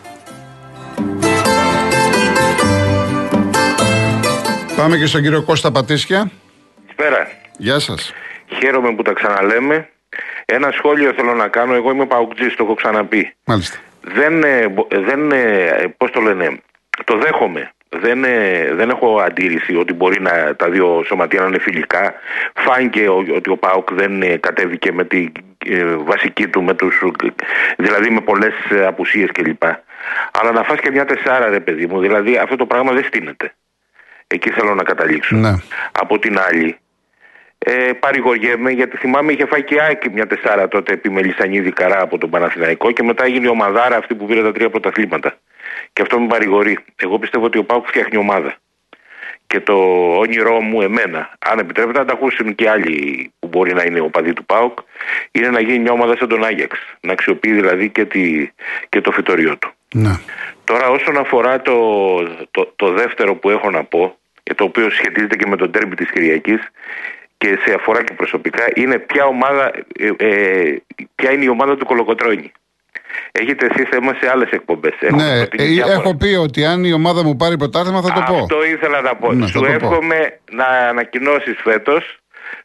Πάμε 4.81 4.97
και 4.97 5.07
στον 5.07 5.23
κύριο 5.23 5.43
Κώστα 5.43 5.73
Πατήσια. 5.73 6.31
Καλησπέρα. 6.77 7.31
Γεια 7.57 7.79
σας. 7.79 8.13
Χαίρομαι 8.59 8.95
που 8.95 9.03
τα 9.03 9.13
ξαναλέμε. 9.13 9.89
Ένα 10.45 10.71
σχόλιο 10.71 11.13
θέλω 11.13 11.35
να 11.35 11.49
κάνω. 11.49 11.75
Εγώ 11.75 11.91
είμαι 11.91 12.07
παουκτζή, 12.07 12.55
το 12.55 12.65
έχω 12.65 12.75
ξαναπεί. 12.75 13.35
Μάλιστα. 13.45 13.79
Δεν, 14.01 14.41
δεν 14.89 15.21
πώς 15.97 16.11
το 16.11 16.21
λένε, 16.21 16.61
το 17.05 17.19
δέχομαι. 17.19 17.73
Δεν, 17.89 18.21
δεν 18.77 18.91
έχω 18.91 19.21
αντίρρηση 19.21 19.77
ότι 19.77 19.93
μπορεί 19.93 20.21
να, 20.21 20.57
τα 20.57 20.71
δύο 20.71 21.03
σωματεία 21.07 21.41
να 21.41 21.47
είναι 21.47 21.59
φιλικά. 21.59 22.15
Φάνηκε 22.55 23.09
ότι 23.09 23.51
ο 23.51 23.57
Πάουκ 23.57 23.93
δεν 23.93 24.23
ε, 24.23 24.37
κατέβηκε 24.37 24.93
με 24.93 25.05
τη 25.05 25.33
ε, 25.67 25.85
βασική 25.85 26.49
του, 26.49 26.63
με 26.63 26.75
τους, 26.75 27.03
δηλαδή 27.77 28.11
με 28.11 28.21
πολλές 28.21 28.55
απουσίες 28.87 29.29
κλπ. 29.33 29.63
Αλλά 30.41 30.53
να 30.53 30.63
φας 30.63 30.81
και 30.81 30.91
μια 30.91 31.05
τεσσάρα 31.05 31.49
ρε 31.49 31.61
παιδί 31.61 31.87
μου, 31.87 32.01
δηλαδή 32.01 32.37
αυτό 32.37 32.57
το 32.57 32.67
πράγμα 32.67 32.93
δεν 32.93 33.05
στείνεται. 33.05 33.55
Εκεί 34.35 34.51
θέλω 34.51 34.75
να 34.75 34.83
καταλήξω. 34.83 35.37
Ναι. 35.37 35.55
Από 35.93 36.19
την 36.19 36.39
άλλη, 36.39 36.77
ε, 37.59 37.93
παρηγοριέμαι 37.93 38.71
γιατί 38.71 38.97
θυμάμαι 38.97 39.33
είχε 39.33 39.47
φάει 39.47 39.65
και 39.65 39.83
Άκη 39.91 40.11
μια 40.11 40.27
τεσσάρα 40.27 40.69
τότε 40.69 40.93
επί 40.93 41.11
Μελισανίδη 41.11 41.73
Καρά 41.73 42.01
από 42.03 42.19
τον 42.19 42.31
Παναθηναϊκό 42.31 42.91
και 42.91 43.03
μετά 43.03 43.25
έγινε 43.25 43.47
η 43.47 43.51
ομαδάρα 43.51 43.97
αυτή 43.97 44.15
που 44.15 44.27
πήρε 44.27 44.43
τα 44.43 44.53
τρία 44.53 44.71
πρωταθλήματα. 44.71 45.39
Και 45.93 46.03
αυτό 46.03 46.21
με 46.21 46.27
παρηγορεί. 46.27 46.79
Εγώ 46.97 47.19
πιστεύω 47.19 47.45
ότι 47.45 47.59
ο 47.59 47.65
Πάουκ 47.65 47.87
φτιάχνει 47.87 48.17
ομάδα. 48.17 48.57
Και 49.47 49.61
το 49.61 49.75
όνειρό 50.17 50.61
μου 50.61 50.81
εμένα, 50.81 51.37
αν 51.39 51.59
επιτρέπετε 51.59 51.99
να 51.99 52.05
τα 52.05 52.13
ακούσουν 52.13 52.55
και 52.55 52.71
άλλοι 52.71 53.33
που 53.39 53.49
μπορεί 53.49 53.75
να 53.75 53.83
είναι 53.83 54.01
οπαδοί 54.01 54.33
του 54.33 54.45
ΠΑΟΚ, 54.45 54.79
είναι 55.31 55.49
να 55.49 55.61
γίνει 55.61 55.79
μια 55.79 55.93
ομάδα 55.93 56.17
σαν 56.17 56.29
τον 56.29 56.45
Άγιαξ. 56.45 56.79
Να 57.01 57.13
αξιοποιεί 57.13 57.53
δηλαδή 57.53 57.89
και, 57.89 58.05
τη, 58.05 58.51
και 58.89 59.01
το 59.01 59.11
φυτοριό 59.11 59.57
του. 59.59 59.73
Ναι. 59.95 60.19
Τώρα 60.65 60.89
όσον 60.89 61.17
αφορά 61.17 61.61
το, 61.61 61.77
το, 62.51 62.73
το 62.77 62.93
δεύτερο 62.93 63.35
που 63.35 63.51
έχω 63.51 63.71
να 63.71 63.85
πω, 63.85 64.19
το 64.55 64.65
οποίο 64.65 64.91
σχετίζεται 64.91 65.37
και 65.37 65.47
με 65.47 65.57
τον 65.57 65.71
τέρμι 65.71 65.95
της 65.95 66.11
Κυριακής, 66.11 66.61
και 67.41 67.59
σε 67.65 67.75
αφορά 67.75 68.03
και 68.05 68.15
προσωπικά 68.15 68.65
είναι 68.75 68.99
ποια, 68.99 69.25
ομάδα, 69.25 69.73
ε, 69.99 70.11
ε, 70.17 70.77
ποια 71.15 71.33
είναι 71.33 71.45
η 71.45 71.49
ομάδα 71.49 71.77
του 71.77 71.87
Κολοκοτρώνη. 71.87 72.53
Έχετε 73.33 73.67
εσείς 73.71 73.89
θέμα 73.89 74.17
σε 74.21 74.31
άλλες 74.31 74.51
εκπομπές. 74.51 74.93
Ναι, 75.11 75.41
ε, 75.41 75.93
έχω 75.97 76.17
πει 76.17 76.35
ότι 76.35 76.65
αν 76.65 76.85
η 76.85 76.93
ομάδα 76.93 77.25
μου 77.25 77.37
πάρει 77.37 77.57
πρωτάθλημα 77.57 78.01
θα 78.03 78.13
το 78.13 78.23
πω. 78.27 78.37
Αυτό 78.37 78.65
ήθελα 78.65 79.01
να 79.01 79.17
πω. 79.17 79.33
Ναι, 79.33 79.47
Σου 79.47 79.65
εύχομαι 79.65 80.39
να 80.51 80.65
ανακοινώσεις 80.65 81.57
φέτος. 81.63 82.19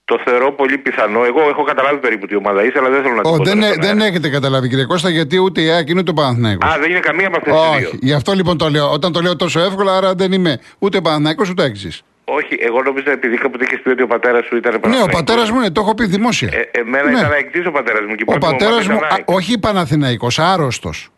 Το 0.06 0.22
θεωρώ 0.26 0.52
πολύ 0.52 0.78
πιθανό. 0.78 1.24
Εγώ 1.24 1.50
έχω 1.50 1.64
καταλάβει 1.64 1.98
περίπου 1.98 2.26
τι 2.26 2.36
ομάδα 2.36 2.64
είσαι, 2.64 2.78
αλλά 2.80 2.90
δεν 2.90 3.02
θέλω 3.02 3.16
να 3.16 3.22
το 3.22 3.30
πω. 3.30 3.44
Δεν, 3.44 3.60
δεν 3.80 4.00
έχετε 4.00 4.30
καταλάβει, 4.30 4.70
κύριε 4.70 4.86
Κώστα, 4.86 5.10
γιατί 5.10 5.38
ούτε 5.38 5.62
η 5.62 5.70
ΑΕΚ 5.70 5.90
είναι 5.90 6.00
ούτε 6.00 6.12
ο 6.12 6.14
Παναθναϊκό. 6.14 6.68
Α, 6.68 6.78
δεν 6.80 6.90
είναι 6.90 7.00
καμία 7.00 7.28
από 7.28 7.38
αυτές 7.38 7.54
τις 7.54 7.90
δύο. 7.90 8.00
Γι' 8.02 8.14
αυτό 8.14 8.34
λοιπόν 8.34 8.58
το 8.58 8.70
λέω. 8.70 8.92
Όταν 8.92 9.12
το 9.12 9.22
λέω 9.22 9.36
τόσο 9.36 9.60
εύκολα, 9.60 9.98
άρα 9.98 10.14
δεν 10.14 10.32
είμαι 10.32 10.60
ούτε 10.80 11.02
Παναθναϊκό 11.02 11.44
ούτε 11.50 11.64
έξι. 11.64 11.90
Όχι, 12.26 12.58
εγώ 12.60 12.82
νομίζω 12.82 13.12
επειδή 13.12 13.38
κάποτε 13.38 13.64
είχε 13.64 13.78
πει 13.78 13.90
ότι 13.90 14.02
ο 14.04 14.08
πατέρας 14.08 14.46
σου 14.46 14.56
ήταν 14.56 14.80
Παναθηναϊκός. 14.80 15.08
Ναι, 15.08 15.14
ο 15.14 15.24
πατέρας 15.24 15.52
μου 15.52 15.58
είναι, 15.58 15.72
το 15.72 15.82
έχω 15.82 15.94
πει 15.96 16.06
δημόσια. 16.06 16.50
Ε, 16.54 16.80
εμένα 16.80 17.12
ναι. 17.12 17.20
ήταν 17.20 17.32
εκτή 17.32 17.68
ο 17.68 17.72
πατέρας 17.72 18.02
μου. 18.08 18.16
Και 18.16 18.24
ο 18.28 18.38
πατέρας 18.38 18.88
μου, 18.88 18.96
α, 18.96 19.18
όχι 19.26 19.60
Παναθηναϊκός, 19.60 20.40
άρρωστος. 20.40 21.10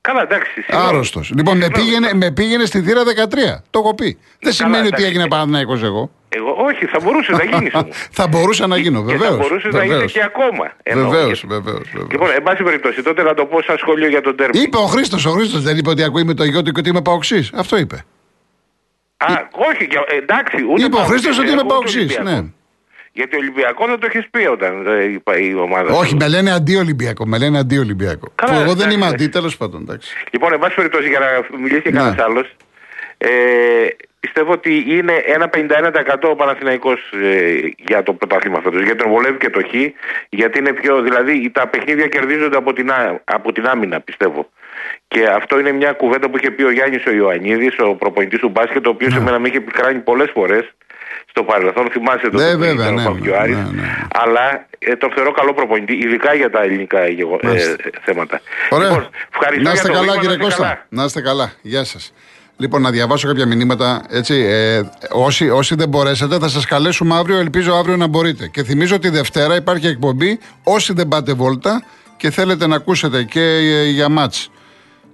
Καλά, 0.00 0.22
εντάξει. 0.22 0.64
Άρρωστος. 0.68 1.32
Λοιπόν, 1.36 1.56
με 1.56 1.66
πήγαινε, 1.72 2.10
με 2.14 2.30
πήγαινε 2.30 2.64
στη 2.64 2.80
θύρα 2.82 3.02
13. 3.04 3.62
Το 3.70 3.78
έχω 3.78 3.94
πει. 3.94 4.18
Δεν 4.40 4.52
σημαίνει 4.52 4.86
ότι 4.86 5.04
έγινε 5.04 5.28
Παναθηναϊκός 5.28 5.82
εγώ. 5.82 6.10
Εγώ, 6.36 6.50
όχι, 6.68 6.84
θα 6.86 6.98
μπορούσε 7.02 7.32
να 7.32 7.44
γίνει 7.44 7.70
θα 8.10 8.26
μπορούσα 8.28 8.66
να 8.66 8.76
γίνω, 8.76 9.02
βεβαίως. 9.02 9.28
Θα 9.28 9.36
μπορούσε 9.36 9.68
να 9.68 9.84
γίνει 9.84 10.04
και 10.04 10.22
ακόμα. 10.22 10.72
Βεβαίως, 10.92 11.44
βεβαίως. 11.46 11.86
Λοιπόν, 12.10 12.28
εν 12.36 12.42
πάση 12.42 12.62
περιπτώσει, 12.62 13.02
τότε 13.02 13.22
να 13.22 13.34
το 13.34 13.44
πω 13.44 13.62
σαν 13.62 13.76
σχόλιο 13.78 14.08
για 14.08 14.20
τον 14.20 14.36
τέρμι. 14.36 14.60
Είπε 14.60 14.76
ο 14.76 14.86
Χρήστος, 14.86 15.26
ο 15.26 15.30
Χρήστος 15.30 15.62
δεν 15.62 15.76
είπε 15.76 15.90
ότι 15.90 16.02
ακούει 16.02 16.24
με 16.24 16.34
το 16.34 16.44
γιο 16.44 16.62
του 16.62 16.72
και 16.72 16.80
ότι 16.80 16.88
είμαι 16.88 17.02
παοξής. 17.02 17.52
Αυτό 17.54 17.76
είπε. 17.76 18.04
Α, 19.16 19.26
όχι, 19.70 19.88
εντάξει. 20.22 20.56
Ούτε 20.72 20.84
είπε 20.84 20.96
ο 20.96 21.04
Χρήστος 21.04 21.38
ότι 21.38 21.50
είμαι 21.50 21.64
παοξής. 21.66 22.18
Ναι. 22.18 22.40
Γιατί 23.12 23.36
Ολυμπιακό 23.36 23.86
δεν 23.86 23.98
το 23.98 24.06
έχεις 24.10 24.30
πει 24.30 24.46
όταν 24.46 24.72
είπα 25.14 25.38
η 25.38 25.54
ομάδα. 25.54 25.92
Όχι, 25.92 26.14
με 26.14 26.28
λένε 26.28 26.52
αντί-Ολυμπιακό. 26.52 27.26
Με 27.26 27.38
λένε 27.38 27.58
αντί-Ολυμπιακό. 27.58 28.32
Που 28.34 28.54
εγώ 28.54 28.74
δεν 28.74 28.90
είμαι 28.90 29.06
αντί, 29.06 29.28
τέλος 29.28 29.56
πάντων. 29.56 29.80
Εντάξει. 29.82 30.14
Λοιπόν, 30.30 30.52
εν 30.52 30.58
πάση 30.58 30.74
περιπτώσει, 30.74 31.08
για 31.08 31.18
να 31.18 31.58
μιλήσει 31.58 31.82
και 31.82 31.90
ναι. 31.90 31.98
κανένας 31.98 32.24
άλλος, 32.26 32.56
ε, 33.18 33.28
πιστεύω 34.26 34.52
ότι 34.52 34.84
είναι 34.88 35.12
ένα 35.26 35.50
51% 35.52 36.30
ο 36.30 36.36
Παναθηναϊκός 36.36 37.12
ε, 37.22 37.58
για 37.88 38.02
το 38.02 38.12
πρωτάθλημα 38.12 38.60
φέτος. 38.60 38.82
Γιατί 38.82 38.98
τον 39.02 39.10
βολεύει 39.10 39.38
και 39.38 39.50
το 39.50 39.60
χ, 39.68 39.72
γιατί 40.28 40.58
είναι 40.58 40.72
πιο. 40.72 41.02
Δηλαδή 41.02 41.50
τα 41.50 41.66
παιχνίδια 41.68 42.06
κερδίζονται 42.06 42.56
από 42.56 42.72
την, 42.72 42.90
από 43.24 43.52
την 43.52 43.66
άμυνα, 43.66 44.00
πιστεύω. 44.00 44.50
Και 45.08 45.26
αυτό 45.26 45.58
είναι 45.58 45.72
μια 45.72 45.92
κουβέντα 45.92 46.30
που 46.30 46.36
είχε 46.36 46.50
πει 46.50 46.62
ο 46.62 46.70
Γιάννης 46.70 47.06
ο 47.06 47.10
Ιωαννίδης, 47.10 47.78
ο 47.78 47.94
προπονητής 47.94 48.38
του 48.38 48.48
μπάσκετ, 48.48 48.86
ο 48.86 48.90
οποίος 48.90 49.12
ναι. 49.12 49.18
εμένα 49.18 49.38
με 49.38 49.48
είχε 49.48 49.60
πικράνει 49.60 49.98
πολλές 49.98 50.30
φορές 50.34 50.64
στο 51.30 51.42
παρελθόν. 51.42 51.90
Θυμάσαι 51.90 52.28
το 52.30 52.38
ναι, 52.38 52.56
βέβαια, 52.56 52.90
ναι, 52.90 53.02
ναι, 53.02 53.46
ναι, 53.46 54.06
Αλλά 54.14 54.66
ε, 54.78 54.96
το 54.96 55.10
θεωρώ 55.14 55.30
καλό 55.32 55.54
προπονητή, 55.54 55.94
ειδικά 55.94 56.34
για 56.34 56.50
τα 56.50 56.62
ελληνικά 56.62 57.00
ε, 57.00 57.14
θέματα. 58.02 58.40
Ωραία. 58.70 58.88
Λοιπόν, 58.88 59.08
να 59.62 59.72
είστε 59.72 59.92
καλά, 59.92 60.18
κύριε 60.18 60.36
Κώστα. 60.36 60.86
Να 60.88 61.04
είστε 61.04 61.20
καλά. 61.20 61.52
Γεια 61.62 61.84
σας. 61.84 62.12
Λοιπόν, 62.58 62.82
να 62.82 62.90
διαβάσω 62.90 63.26
κάποια 63.26 63.46
μηνύματα. 63.46 64.02
Έτσι, 64.08 64.34
ε, 64.34 64.82
όσοι, 65.10 65.50
όσοι 65.50 65.74
δεν 65.74 65.88
μπορέσετε, 65.88 66.38
θα 66.38 66.48
σας 66.48 66.64
καλέσουμε 66.64 67.14
αύριο. 67.14 67.38
Ελπίζω 67.38 67.74
αύριο 67.74 67.96
να 67.96 68.06
μπορείτε. 68.06 68.48
Και 68.48 68.64
θυμίζω 68.64 68.94
ότι 68.94 69.08
Δευτέρα 69.08 69.56
υπάρχει 69.56 69.86
εκπομπή. 69.86 70.38
Όσοι 70.62 70.92
δεν 70.92 71.08
πάτε 71.08 71.32
βόλτα 71.32 71.84
και 72.16 72.30
θέλετε 72.30 72.66
να 72.66 72.76
ακούσετε 72.76 73.22
και 73.22 73.40
ε, 73.40 73.84
για 73.84 74.08
μάτς 74.08 74.50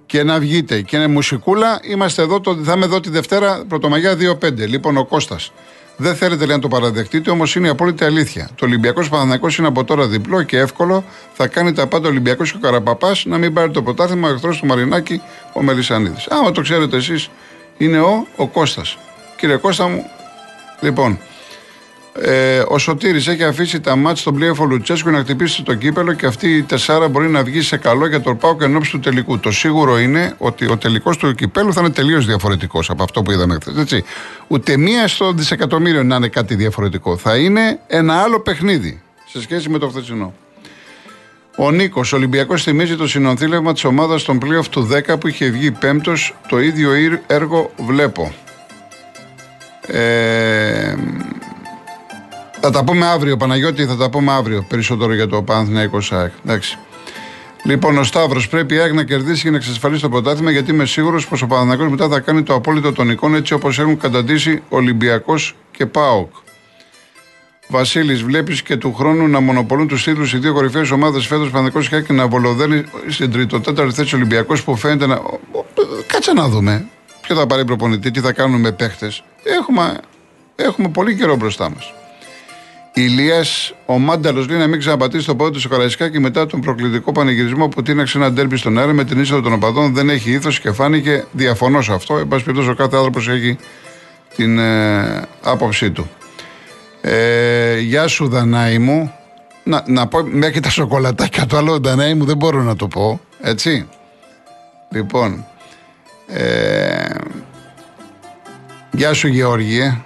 και 0.05 0.23
να 0.23 0.39
βγείτε 0.39 0.81
και 0.81 0.95
είναι 0.95 1.07
μουσικούλα, 1.07 1.79
είμαστε 1.83 2.21
εδώ, 2.21 2.39
το, 2.39 2.55
θα 2.63 2.73
είμαι 2.75 2.85
εδώ 2.85 2.99
τη 2.99 3.09
Δευτέρα, 3.09 3.63
Πρωτομαγιά 3.67 4.17
2-5. 4.41 4.57
Λοιπόν, 4.57 4.97
ο 4.97 5.05
Κώστας. 5.05 5.51
Δεν 5.97 6.15
θέλετε 6.15 6.45
λέει, 6.45 6.55
να 6.55 6.61
το 6.61 6.67
παραδεχτείτε, 6.67 7.29
όμως 7.29 7.55
είναι 7.55 7.67
η 7.67 7.69
απόλυτη 7.69 8.03
αλήθεια. 8.03 8.49
Το 8.55 8.65
Ολυμπιακός 8.65 9.09
Παναθυνακό 9.09 9.47
είναι 9.59 9.67
από 9.67 9.83
τώρα 9.83 10.07
διπλό 10.07 10.43
και 10.43 10.57
εύκολο. 10.57 11.03
Θα 11.33 11.47
κάνει 11.47 11.73
τα 11.73 11.87
πάντα 11.87 12.07
ο 12.07 12.09
Ολυμπιακός 12.09 12.51
και 12.51 12.57
ο 12.57 12.59
Καραπαπάς 12.59 13.25
να 13.25 13.37
μην 13.37 13.53
πάρει 13.53 13.71
το 13.71 13.83
πρωτάθλημα 13.83 14.29
εχθρός 14.29 14.57
του 14.57 14.65
Μαρινάκη 14.65 15.21
ο 15.53 15.61
Μελισανίδης. 15.63 16.27
Άμα 16.29 16.51
το 16.51 16.61
ξέρετε 16.61 16.97
εσείς, 16.97 17.29
είναι 17.77 17.99
ο, 17.99 18.27
ο 18.35 18.47
Κώστας. 18.47 18.97
Κύριε 19.37 19.55
Κώστα 19.55 19.87
μου, 19.87 20.03
λοιπόν, 20.79 21.19
ε, 22.21 22.63
ο 22.67 22.77
Σωτήρης 22.77 23.27
έχει 23.27 23.43
αφήσει 23.43 23.79
τα 23.79 23.95
μάτια 23.95 24.15
στον 24.15 24.35
πλοίο 24.35 24.55
Λουτσέσκου 24.59 25.09
να 25.09 25.19
χτυπήσει 25.19 25.63
το 25.63 25.73
κύπελο 25.73 26.13
και 26.13 26.25
αυτή 26.25 26.57
η 26.57 26.63
τεσσάρα 26.63 27.07
μπορεί 27.07 27.29
να 27.29 27.43
βγει 27.43 27.61
σε 27.61 27.77
καλό 27.77 28.07
για 28.07 28.21
τον 28.21 28.37
Πάο 28.37 28.57
και 28.57 28.63
ενώψη 28.63 28.91
του 28.91 28.99
τελικού. 28.99 29.39
Το 29.39 29.51
σίγουρο 29.51 29.99
είναι 29.99 30.35
ότι 30.37 30.71
ο 30.71 30.77
τελικός 30.77 31.17
του 31.17 31.35
κυπέλου 31.35 31.73
θα 31.73 31.81
είναι 31.81 31.89
τελείως 31.89 32.25
διαφορετικός 32.25 32.89
από 32.89 33.03
αυτό 33.03 33.21
που 33.21 33.31
είδαμε 33.31 33.57
χθες. 33.61 34.03
Ούτε 34.47 34.77
μία 34.77 35.07
στο 35.07 35.31
δισεκατομμύριο 35.31 36.03
να 36.03 36.15
είναι 36.15 36.27
κάτι 36.27 36.55
διαφορετικό. 36.55 37.17
Θα 37.17 37.37
είναι 37.37 37.79
ένα 37.87 38.21
άλλο 38.21 38.39
παιχνίδι 38.39 39.01
σε 39.27 39.41
σχέση 39.41 39.69
με 39.69 39.77
το 39.77 39.87
χθεσινό. 39.87 40.33
Ο 41.57 41.71
Νίκος, 41.71 42.13
ο 42.13 42.15
Ολυμπιακός 42.15 42.63
θυμίζει 42.63 42.95
το 42.95 43.07
συνονθήλευμα 43.07 43.73
της 43.73 43.83
ομάδας 43.83 44.23
των 44.23 44.39
playoff 44.43 44.65
του 44.69 44.89
10 45.11 45.19
που 45.19 45.27
είχε 45.27 45.49
βγει 45.49 45.71
πέμπτος. 45.71 46.35
Το 46.47 46.59
ίδιο 46.59 46.91
έργο 47.27 47.71
βλέπω. 47.77 48.33
Ε, 49.87 50.95
θα 52.65 52.71
τα 52.71 52.83
πούμε 52.83 53.05
αύριο, 53.05 53.37
Παναγιώτη, 53.37 53.85
θα 53.85 53.95
τα 53.95 54.09
πούμε 54.09 54.31
αύριο 54.31 54.65
περισσότερο 54.67 55.13
για 55.13 55.27
το 55.27 55.41
Παναθηναϊκό 55.41 56.01
ΣΑΕΚ. 56.01 56.31
Εντάξει. 56.45 56.77
Λοιπόν, 57.63 57.97
ο 57.97 58.03
Σταύρος 58.03 58.49
πρέπει 58.49 58.75
η 58.75 58.91
να 58.93 59.03
κερδίσει 59.03 59.43
και 59.43 59.49
να 59.49 59.55
εξασφαλίσει 59.55 60.01
το 60.01 60.09
πρωτάθλημα 60.09 60.51
γιατί 60.51 60.71
είμαι 60.71 60.85
σίγουρος 60.85 61.27
πως 61.27 61.41
ο 61.41 61.47
Παναθηναϊκός 61.47 61.89
μετά 61.89 62.07
θα 62.07 62.19
κάνει 62.19 62.43
το 62.43 62.53
απόλυτο 62.53 62.91
των 62.91 63.09
εικόνων 63.09 63.37
έτσι 63.37 63.53
όπως 63.53 63.79
έχουν 63.79 63.97
καταντήσει 63.97 64.61
Ολυμπιακός 64.69 65.55
και 65.71 65.85
ΠΑΟΚ. 65.85 66.33
Βασίλης, 67.67 68.23
βλέπεις 68.23 68.61
και 68.61 68.77
του 68.77 68.93
χρόνου 68.93 69.27
να 69.27 69.39
μονοπολούν 69.39 69.87
τους 69.87 70.03
τίτλους 70.03 70.33
οι 70.33 70.37
δύο 70.37 70.53
κορυφαίες 70.53 70.91
ομάδες 70.91 71.27
φέτος 71.27 71.49
Παναθηναϊκός 71.49 72.05
και 72.07 72.13
να 72.13 72.27
βολοδένει 72.27 72.83
στην 73.07 73.31
τριτοτέταρτη 73.31 73.93
θέση 73.93 74.15
Ολυμπιακός 74.15 74.63
που 74.63 74.75
φαίνεται 74.75 75.07
να. 75.07 75.21
Κάτσε 76.07 76.33
να 76.33 76.47
δούμε. 76.47 76.85
Ποιο 77.21 77.35
θα 77.35 77.47
πάρει 77.47 77.65
προπονητή, 77.65 78.11
τι 78.11 78.19
θα 78.19 78.33
κάνουμε 78.33 78.57
με 78.57 78.71
παίχτε. 78.71 79.11
Έχουμε, 79.43 79.99
έχουμε 80.55 80.89
πολύ 80.89 81.15
καιρό 81.15 81.35
μπροστά 81.35 81.69
μας. 81.69 81.93
Ηλίας, 82.93 83.73
ο 83.85 83.99
Μάνταλος 83.99 84.47
λέει 84.47 84.57
να 84.57 84.67
μην 84.67 84.79
ξαναπατήσει 84.79 85.25
το 85.25 85.35
πόδι 85.35 85.51
του 85.51 85.59
στο 85.59 86.09
και 86.09 86.19
μετά 86.19 86.45
τον 86.45 86.61
προκλητικό 86.61 87.11
πανηγυρισμό 87.11 87.67
που 87.67 87.81
τίναξε 87.81 88.17
ένα 88.17 88.31
ντέρμπι 88.31 88.57
στον 88.57 88.77
αέρα 88.77 88.93
με 88.93 89.03
την 89.03 89.19
είσοδο 89.19 89.41
των 89.41 89.53
οπαδών. 89.53 89.93
Δεν 89.93 90.09
έχει 90.09 90.31
ήθος 90.31 90.59
και 90.59 90.71
φάνηκε 90.71 91.25
διαφωνό 91.31 91.81
σε 91.81 91.93
αυτό. 91.93 92.17
Εν 92.17 92.27
πάση 92.27 92.43
περιπτώσει, 92.43 92.69
ο 92.69 92.75
κάθε 92.75 92.95
άνθρωπος 92.95 93.27
έχει 93.27 93.57
την 94.35 94.59
ε, 94.59 95.21
άποψή 95.43 95.91
του. 95.91 96.09
Ε, 97.01 97.79
γεια 97.79 98.07
σου, 98.07 98.27
Δανάη 98.27 98.77
μου. 98.77 99.13
Να, 99.63 99.83
να 99.87 100.07
πω 100.07 100.23
μέχρι 100.23 100.59
τα 100.59 100.69
σοκολατάκια 100.69 101.45
του 101.45 101.57
άλλο 101.57 101.79
Δανάη 101.79 102.13
μου 102.13 102.25
δεν 102.25 102.37
μπορώ 102.37 102.61
να 102.61 102.75
το 102.75 102.87
πω. 102.87 103.21
Έτσι. 103.41 103.87
Λοιπόν. 104.89 105.45
Ε, 106.27 107.15
γεια 108.91 109.13
σου, 109.13 109.27
Γεώργιε. 109.27 110.01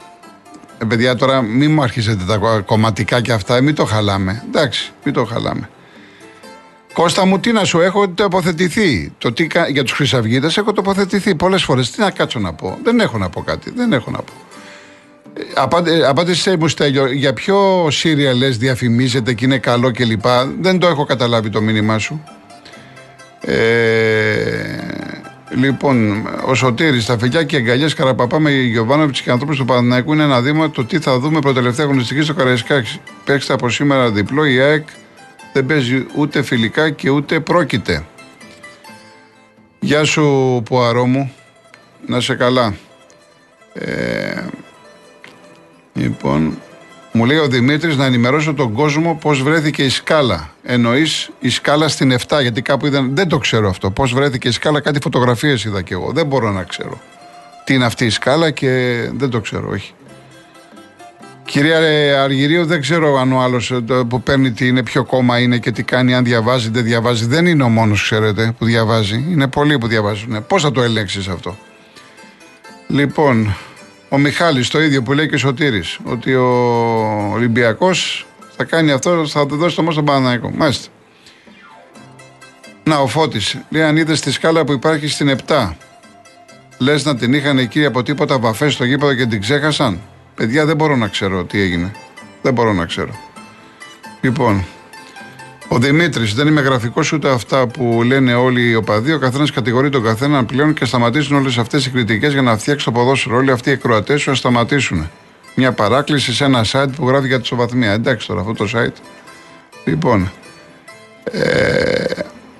Ε, 0.77 0.85
παιδιά, 0.85 1.15
τώρα 1.15 1.41
μην 1.41 1.71
μου 1.71 1.81
αρχίσετε 1.81 2.23
τα 2.23 2.61
κομματικά 2.65 3.21
και 3.21 3.31
αυτά, 3.31 3.61
μην 3.61 3.75
το 3.75 3.85
χαλάμε. 3.85 4.43
Εντάξει, 4.47 4.91
μην 5.03 5.13
το 5.13 5.25
χαλάμε. 5.25 5.69
Κώστα 6.93 7.25
μου, 7.25 7.39
τι 7.39 7.51
να 7.51 7.63
σου 7.63 7.79
έχω 7.79 8.09
τοποθετηθεί. 8.09 9.13
Το 9.17 9.33
τι, 9.33 9.47
για 9.71 9.83
τους 9.83 9.91
Χρυσαυγίτες 9.91 10.57
έχω 10.57 10.73
τοποθετηθεί 10.73 11.35
πολλές 11.35 11.63
φορές. 11.63 11.91
Τι 11.91 11.99
να 12.01 12.11
κάτσω 12.11 12.39
να 12.39 12.53
πω. 12.53 12.77
Δεν 12.83 12.99
έχω 12.99 13.17
να 13.17 13.29
πω 13.29 13.41
κάτι. 13.41 13.71
Δεν 13.75 13.93
έχω 13.93 14.11
να 14.11 14.17
πω. 14.17 14.33
Ε, 15.85 16.05
απάντησε 16.07 16.57
μου, 16.57 16.67
Στέλιο, 16.67 17.11
για 17.11 17.33
ποιο 17.33 17.87
σύριαλ 17.91 18.37
λες 18.37 18.57
διαφημίζεται 18.57 19.33
και 19.33 19.45
είναι 19.45 19.57
καλό 19.57 19.91
κλπ. 19.91 20.25
Δεν 20.61 20.79
το 20.79 20.87
έχω 20.87 21.05
καταλάβει 21.05 21.49
το 21.49 21.61
μήνυμά 21.61 21.97
σου. 21.97 22.23
Ε, 23.41 24.76
Λοιπόν, 25.49 26.27
ο 26.45 26.55
Σωτήρης, 26.55 27.05
τα 27.05 27.17
φιλιά 27.17 27.43
και 27.43 27.55
αγκαλιές 27.55 27.93
Καραπαπά 27.93 28.39
με 28.39 28.51
Γιωβάνοβιτς 28.51 29.21
και 29.21 29.31
ανθρώπους 29.31 29.57
του 29.57 29.65
Παναναϊκού 29.65 30.13
είναι 30.13 30.23
ένα 30.23 30.41
δήμα 30.41 30.69
το 30.71 30.85
τι 30.85 30.99
θα 30.99 31.19
δούμε 31.19 31.39
προτελευταία 31.39 31.85
γνωστική 31.85 32.21
στο 32.21 32.33
Καραϊσκάκη. 32.33 32.99
Παίξτε 33.25 33.53
από 33.53 33.69
σήμερα 33.69 34.11
διπλό, 34.11 34.45
η 34.45 34.59
ΑΕΚ 34.59 34.87
δεν 35.53 35.65
παίζει 35.65 36.05
ούτε 36.15 36.41
φιλικά 36.41 36.89
και 36.89 37.09
ούτε 37.09 37.39
πρόκειται. 37.39 38.05
Γεια 39.79 40.03
σου 40.03 40.61
Πουαρό 40.65 41.05
μου, 41.05 41.31
να 42.05 42.19
σε 42.19 42.35
καλά. 42.35 42.75
Ε, 43.73 44.45
λοιπόν, 45.93 46.57
μου 47.17 47.25
λέει 47.25 47.37
ο 47.37 47.47
Δημήτρης 47.47 47.97
να 47.97 48.05
ενημερώσω 48.05 48.53
τον 48.53 48.73
κόσμο 48.73 49.17
πώς 49.21 49.41
βρέθηκε 49.41 49.83
η 49.83 49.89
σκάλα. 49.89 50.49
Εννοείς 50.63 51.29
η 51.39 51.49
σκάλα 51.49 51.87
στην 51.87 52.15
7, 52.27 52.41
γιατί 52.41 52.61
κάπου 52.61 52.85
είδαν. 52.85 53.15
Δεν 53.15 53.27
το 53.27 53.37
ξέρω 53.37 53.69
αυτό. 53.69 53.91
Πώς 53.91 54.13
βρέθηκε 54.13 54.47
η 54.47 54.51
σκάλα, 54.51 54.79
κάτι 54.79 54.99
φωτογραφίες 55.01 55.63
είδα 55.63 55.81
κι 55.81 55.93
εγώ. 55.93 56.11
Δεν 56.11 56.25
μπορώ 56.25 56.51
να 56.51 56.63
ξέρω. 56.63 57.01
Τι 57.63 57.73
είναι 57.73 57.85
αυτή 57.85 58.05
η 58.05 58.09
σκάλα 58.09 58.51
και 58.51 59.01
δεν 59.13 59.29
το 59.29 59.39
ξέρω, 59.39 59.69
όχι. 59.69 59.93
Κυρία 61.45 61.77
Αργυρίου, 62.23 62.65
δεν 62.65 62.81
ξέρω 62.81 63.17
αν 63.19 63.33
ο 63.33 63.41
άλλος 63.41 63.71
ε, 63.71 63.83
που 64.07 64.21
παίρνει 64.21 64.51
τι 64.51 64.67
είναι, 64.67 64.83
ποιο 64.83 65.03
κόμμα 65.03 65.39
είναι 65.39 65.57
και 65.57 65.71
τι 65.71 65.83
κάνει, 65.83 66.13
αν 66.13 66.23
διαβάζει, 66.23 66.69
δεν 66.69 66.83
διαβάζει. 66.83 67.25
Δεν 67.25 67.45
είναι 67.45 67.63
ο 67.63 67.69
μόνος, 67.69 68.03
ξέρετε, 68.03 68.53
που 68.57 68.65
διαβάζει. 68.65 69.25
Είναι 69.29 69.47
πολλοί 69.47 69.77
που 69.77 69.87
διαβάζουν. 69.87 70.45
Πώς 70.47 70.61
θα 70.61 70.71
το 70.71 70.81
ελέγξεις 70.81 71.27
αυτό; 71.27 71.57
Λοιπόν, 72.87 73.55
ο 74.09 74.17
Μιχάλης 74.17 74.69
το 74.69 74.81
ίδιο 74.81 75.03
που 75.03 75.13
λέει 75.13 75.27
και 75.27 75.35
ο 75.35 75.37
Σωτήρης, 75.37 75.99
ότι 76.03 76.35
ο 76.35 76.47
Ολυμπιακός 77.33 78.25
θα 78.55 78.63
κάνει 78.63 78.91
αυτό, 78.91 79.27
θα 79.27 79.45
το 79.45 79.55
δώσει 79.55 79.75
το 79.75 79.81
μόνο 79.81 79.93
στον 79.93 80.05
Παναναϊκό. 80.05 80.51
Μάλιστα. 80.55 80.89
Να, 82.83 82.97
ο 82.97 83.07
Φώτης, 83.07 83.57
λέει 83.69 83.83
αν 83.83 83.97
είδες 83.97 84.19
τη 84.19 84.31
σκάλα 84.31 84.63
που 84.63 84.71
υπάρχει 84.71 85.07
στην 85.07 85.37
7, 85.47 85.73
λες 86.77 87.05
να 87.05 87.15
την 87.15 87.33
είχαν 87.33 87.57
εκεί 87.57 87.85
από 87.85 88.03
τίποτα 88.03 88.39
βαφές 88.39 88.73
στο 88.73 88.83
γήπεδο 88.83 89.13
και 89.13 89.25
την 89.25 89.41
ξέχασαν. 89.41 90.01
Παιδιά 90.35 90.65
δεν 90.65 90.75
μπορώ 90.75 90.95
να 90.95 91.07
ξέρω 91.07 91.43
τι 91.43 91.61
έγινε. 91.61 91.91
Δεν 92.41 92.53
μπορώ 92.53 92.73
να 92.73 92.85
ξέρω. 92.85 93.19
Λοιπόν, 94.21 94.65
ο 95.67 95.77
Δημήτρης, 95.77 96.33
δεν 96.33 96.47
είμαι 96.47 96.61
γραφικός 96.61 97.11
ούτε 97.11 97.29
αυτά 97.29 97.67
που 97.67 98.03
λένε 98.05 98.33
όλοι 98.33 98.69
οι 98.69 98.75
οπαδοί. 98.75 99.13
Ο 99.13 99.19
καθένας 99.19 99.51
κατηγορεί 99.51 99.89
τον 99.89 100.03
καθέναν 100.03 100.45
πλέον 100.45 100.73
και 100.73 100.85
σταματήσουν 100.85 101.35
όλες 101.35 101.57
αυτές 101.57 101.85
οι 101.85 101.89
κριτικές 101.89 102.33
για 102.33 102.41
να 102.41 102.57
φτιάξει 102.57 102.85
το 102.85 102.91
ποδόσφαιρο. 102.91 103.35
Όλοι 103.35 103.51
αυτοί 103.51 103.69
οι 103.69 103.71
εκροατές 103.71 104.21
σου 104.21 104.29
να 104.29 104.35
σταματήσουν. 104.35 105.09
Μια 105.55 105.71
παράκληση 105.71 106.33
σε 106.33 106.45
ένα 106.45 106.65
site 106.71 106.89
που 106.95 107.07
γράφει 107.07 107.27
για 107.27 107.39
τη 107.39 107.47
σοβαθμία. 107.47 107.91
Εντάξει 107.91 108.27
τώρα 108.27 108.39
αυτό 108.39 108.53
το 108.53 108.69
site. 108.73 109.01
Λοιπόν, 109.85 110.31
ε, 111.31 112.03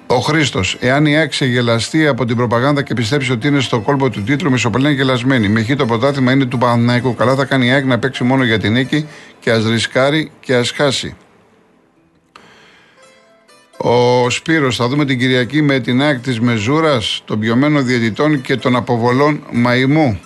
ο 0.08 0.16
Χρήστος, 0.20 0.78
εάν 0.80 1.06
η 1.06 1.18
ΑΕΚ 1.18 1.34
γελαστεί 1.44 2.08
από 2.08 2.26
την 2.26 2.36
προπαγάνδα 2.36 2.82
και 2.82 2.94
πιστέψει 2.94 3.32
ότι 3.32 3.48
είναι 3.48 3.60
στο 3.60 3.80
κόλπο 3.80 4.10
του 4.10 4.24
τίτλου, 4.24 4.52
μισοπελένη 4.52 4.96
γελασμένη. 4.96 5.48
Με 5.48 5.62
χει 5.62 5.76
το 5.76 5.86
πρωτάθλημα 5.86 6.32
είναι 6.32 6.46
του 6.46 6.58
Παναναϊκού. 6.58 7.16
Καλά 7.16 7.36
θα 7.36 7.46
κάνει 7.46 7.66
η 7.66 7.72
ΑΕΚ 7.72 7.86
να 7.86 8.00
παίξει 8.00 8.24
μόνο 8.24 8.44
για 8.44 8.60
την 8.60 8.72
νίκη 8.72 9.08
και 9.40 9.52
ας 9.52 9.66
ρισκάρει 9.66 10.32
και 10.40 10.56
ας 10.56 10.72
χάσει. 10.72 11.16
Ο 13.78 14.30
Σπύρος 14.30 14.76
θα 14.76 14.88
δούμε 14.88 15.06
την 15.06 15.20
Κυριακή 15.20 15.62
με 15.62 15.80
την 15.80 16.02
ΑΕΚ 16.02 16.20
της 16.20 16.40
Μεζούρας, 16.40 17.22
των 17.26 17.40
πιωμένων 17.40 17.86
διαιτητών 17.86 18.42
και 18.42 18.56
των 18.56 18.76
αποβολών 18.76 19.44
Μαϊμού. 19.52 20.20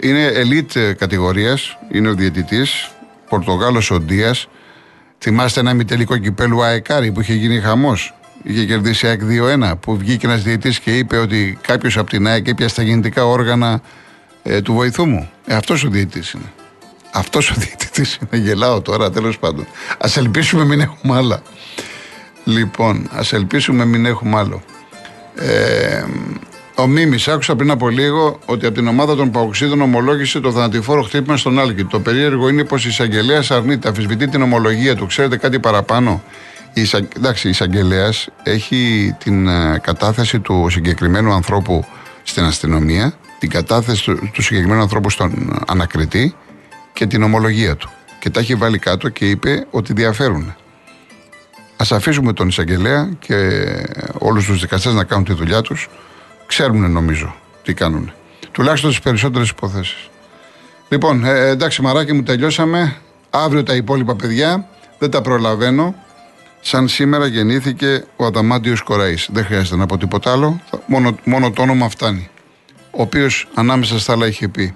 Είναι 0.00 0.24
ελίτ 0.24 0.78
κατηγορίας, 0.98 1.78
είναι 1.92 2.08
ο 2.08 2.14
διαιτητής, 2.14 2.90
Πορτογάλος 3.28 3.90
ο 3.90 4.00
Ντίας. 4.00 4.48
Θυμάστε 5.18 5.60
ένα 5.60 5.74
μητελικό 5.74 6.16
κυπέλου 6.16 6.62
ΑΕΚΑΡΙ 6.62 7.12
που 7.12 7.20
είχε 7.20 7.34
γίνει 7.34 7.60
χαμός. 7.60 8.14
Είχε 8.42 8.64
κερδίσει 8.64 9.06
ΑΕΚ 9.06 9.20
2-1 9.22 9.76
που 9.80 9.96
βγήκε 9.96 10.26
ένας 10.26 10.42
διαιτητής 10.42 10.78
και 10.78 10.98
είπε 10.98 11.16
ότι 11.16 11.58
κάποιος 11.60 11.96
από 11.96 12.10
την 12.10 12.26
ΑΕΚ 12.26 12.48
έπιασε 12.48 12.74
τα 12.74 12.82
γεννητικά 12.82 13.26
όργανα 13.26 13.80
ε, 14.42 14.60
του 14.60 14.72
βοηθού 14.72 15.06
μου. 15.06 15.30
Ε, 15.46 15.54
αυτός 15.54 15.84
ο 15.84 15.88
διαιτητής 15.88 16.30
είναι. 16.30 16.52
Αυτός 17.12 17.50
ο 17.50 17.54
διαιτητής 17.58 18.14
είναι. 18.14 18.42
Γελάω 18.42 18.80
τώρα, 18.80 19.10
τέλος 19.10 19.38
πάντων. 19.38 19.66
Α 19.98 20.08
ελπίσουμε 20.16 20.64
μην 20.64 20.80
έχουμε 20.80 21.16
άλλα. 21.16 21.42
Λοιπόν, 22.44 23.08
ας 23.12 23.32
ελπίσουμε 23.32 23.84
μην 23.84 24.06
έχουμε 24.06 24.38
άλλο. 24.38 24.62
Ε, 25.34 26.04
ο 26.78 26.86
Μίμης, 26.86 27.28
άκουσα 27.28 27.56
πριν 27.56 27.70
από 27.70 27.88
λίγο 27.88 28.38
ότι 28.46 28.66
από 28.66 28.74
την 28.74 28.86
ομάδα 28.86 29.16
των 29.16 29.30
Παοξίδων 29.30 29.80
ομολόγησε 29.80 30.40
το 30.40 30.52
θανατηφόρο 30.52 31.02
χτύπημα 31.02 31.36
στον 31.36 31.58
Άλκη. 31.58 31.84
Το 31.84 32.00
περίεργο 32.00 32.48
είναι 32.48 32.64
πως 32.64 32.84
η 32.84 32.88
εισαγγελέα 32.88 33.42
αρνείται, 33.48 33.88
αφισβητεί 33.88 34.28
την 34.28 34.42
ομολογία 34.42 34.96
του. 34.96 35.06
Ξέρετε 35.06 35.36
κάτι 35.36 35.58
παραπάνω; 35.58 36.22
Η, 36.72 36.88
εντάξει, 37.16 37.46
η 37.46 37.50
εισαγγελέας 37.50 38.28
έχει 38.42 39.14
την 39.18 39.48
ε, 39.48 39.80
κατάθεση 39.82 40.40
του 40.40 40.66
συγκεκριμένου 40.70 41.32
ανθρώπου 41.32 41.84
στην 42.22 42.44
αστυνομία, 42.44 43.14
την 43.38 43.50
κατάθεση 43.50 44.04
του, 44.04 44.30
του 44.32 44.42
συγκεκριμένου 44.42 44.80
ανθρώπου 44.80 45.10
στον 45.10 45.60
ανακριτή 45.66 46.34
και 46.96 47.06
την 47.06 47.22
ομολογία 47.22 47.76
του. 47.76 47.90
Και 48.18 48.30
τα 48.30 48.40
έχει 48.40 48.54
βάλει 48.54 48.78
κάτω 48.78 49.08
και 49.08 49.28
είπε 49.28 49.66
ότι 49.70 49.92
διαφέρουν. 49.92 50.54
Α 51.76 51.84
αφήσουμε 51.90 52.32
τον 52.32 52.48
εισαγγελέα 52.48 53.10
και 53.18 53.34
όλους 54.18 54.46
τους 54.46 54.60
δικαστές 54.60 54.94
να 54.94 55.04
κάνουν 55.04 55.24
τη 55.24 55.32
δουλειά 55.32 55.60
τους. 55.60 55.88
Ξέρουν 56.46 56.90
νομίζω 56.90 57.34
τι 57.62 57.74
κάνουν. 57.74 58.12
Τουλάχιστον 58.52 58.90
στις 58.90 59.02
περισσότερες 59.02 59.48
υποθέσεις. 59.48 60.10
Λοιπόν, 60.88 61.24
ε, 61.24 61.48
εντάξει, 61.48 61.82
μαράκι 61.82 62.12
μου, 62.12 62.22
τελειώσαμε. 62.22 62.96
Αύριο 63.30 63.62
τα 63.62 63.74
υπόλοιπα 63.74 64.16
παιδιά 64.16 64.68
δεν 64.98 65.10
τα 65.10 65.20
προλαβαίνω. 65.20 65.94
Σαν 66.60 66.88
σήμερα 66.88 67.26
γεννήθηκε 67.26 68.04
ο 68.16 68.24
Αδαμάντιος 68.24 68.82
Κοραής. 68.82 69.28
Δεν 69.32 69.44
χρειάζεται 69.44 69.76
να 69.76 69.86
πω 69.86 69.98
τίποτα 69.98 70.32
άλλο. 70.32 70.60
Μόνο, 70.86 71.16
μόνο 71.24 71.50
το 71.50 71.62
όνομα 71.62 71.88
φτάνει. 71.88 72.28
Ο 72.90 73.02
οποίος 73.02 73.48
ανάμεσα 73.54 73.98
στα 73.98 74.12
άλλα 74.12 74.26
είχε 74.26 74.48
πει 74.48 74.74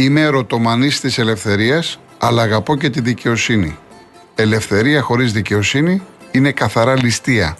Είμαι 0.00 0.20
ερωτομανής 0.20 1.00
της 1.00 1.18
ελευθερίας, 1.18 1.98
αλλά 2.18 2.42
αγαπώ 2.42 2.76
και 2.76 2.90
τη 2.90 3.00
δικαιοσύνη. 3.00 3.76
Ελευθερία 4.34 5.02
χωρίς 5.02 5.32
δικαιοσύνη 5.32 6.02
είναι 6.30 6.52
καθαρά 6.52 6.96
ληστεία. 6.96 7.56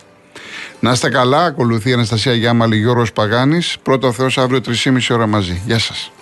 Να 0.80 0.92
είστε 0.92 1.08
καλά, 1.08 1.44
ακολουθεί 1.44 1.90
η 1.90 1.92
Αναστασία 1.92 2.34
Γιάμαλη 2.34 2.76
Γιώργος 2.76 3.12
Παγάνης. 3.12 3.76
Πρώτο 3.82 4.12
Θεός 4.12 4.38
αύριο 4.38 4.60
3,5 4.60 5.14
ώρα 5.14 5.26
μαζί. 5.26 5.62
Γεια 5.66 5.78
σας. 5.78 6.12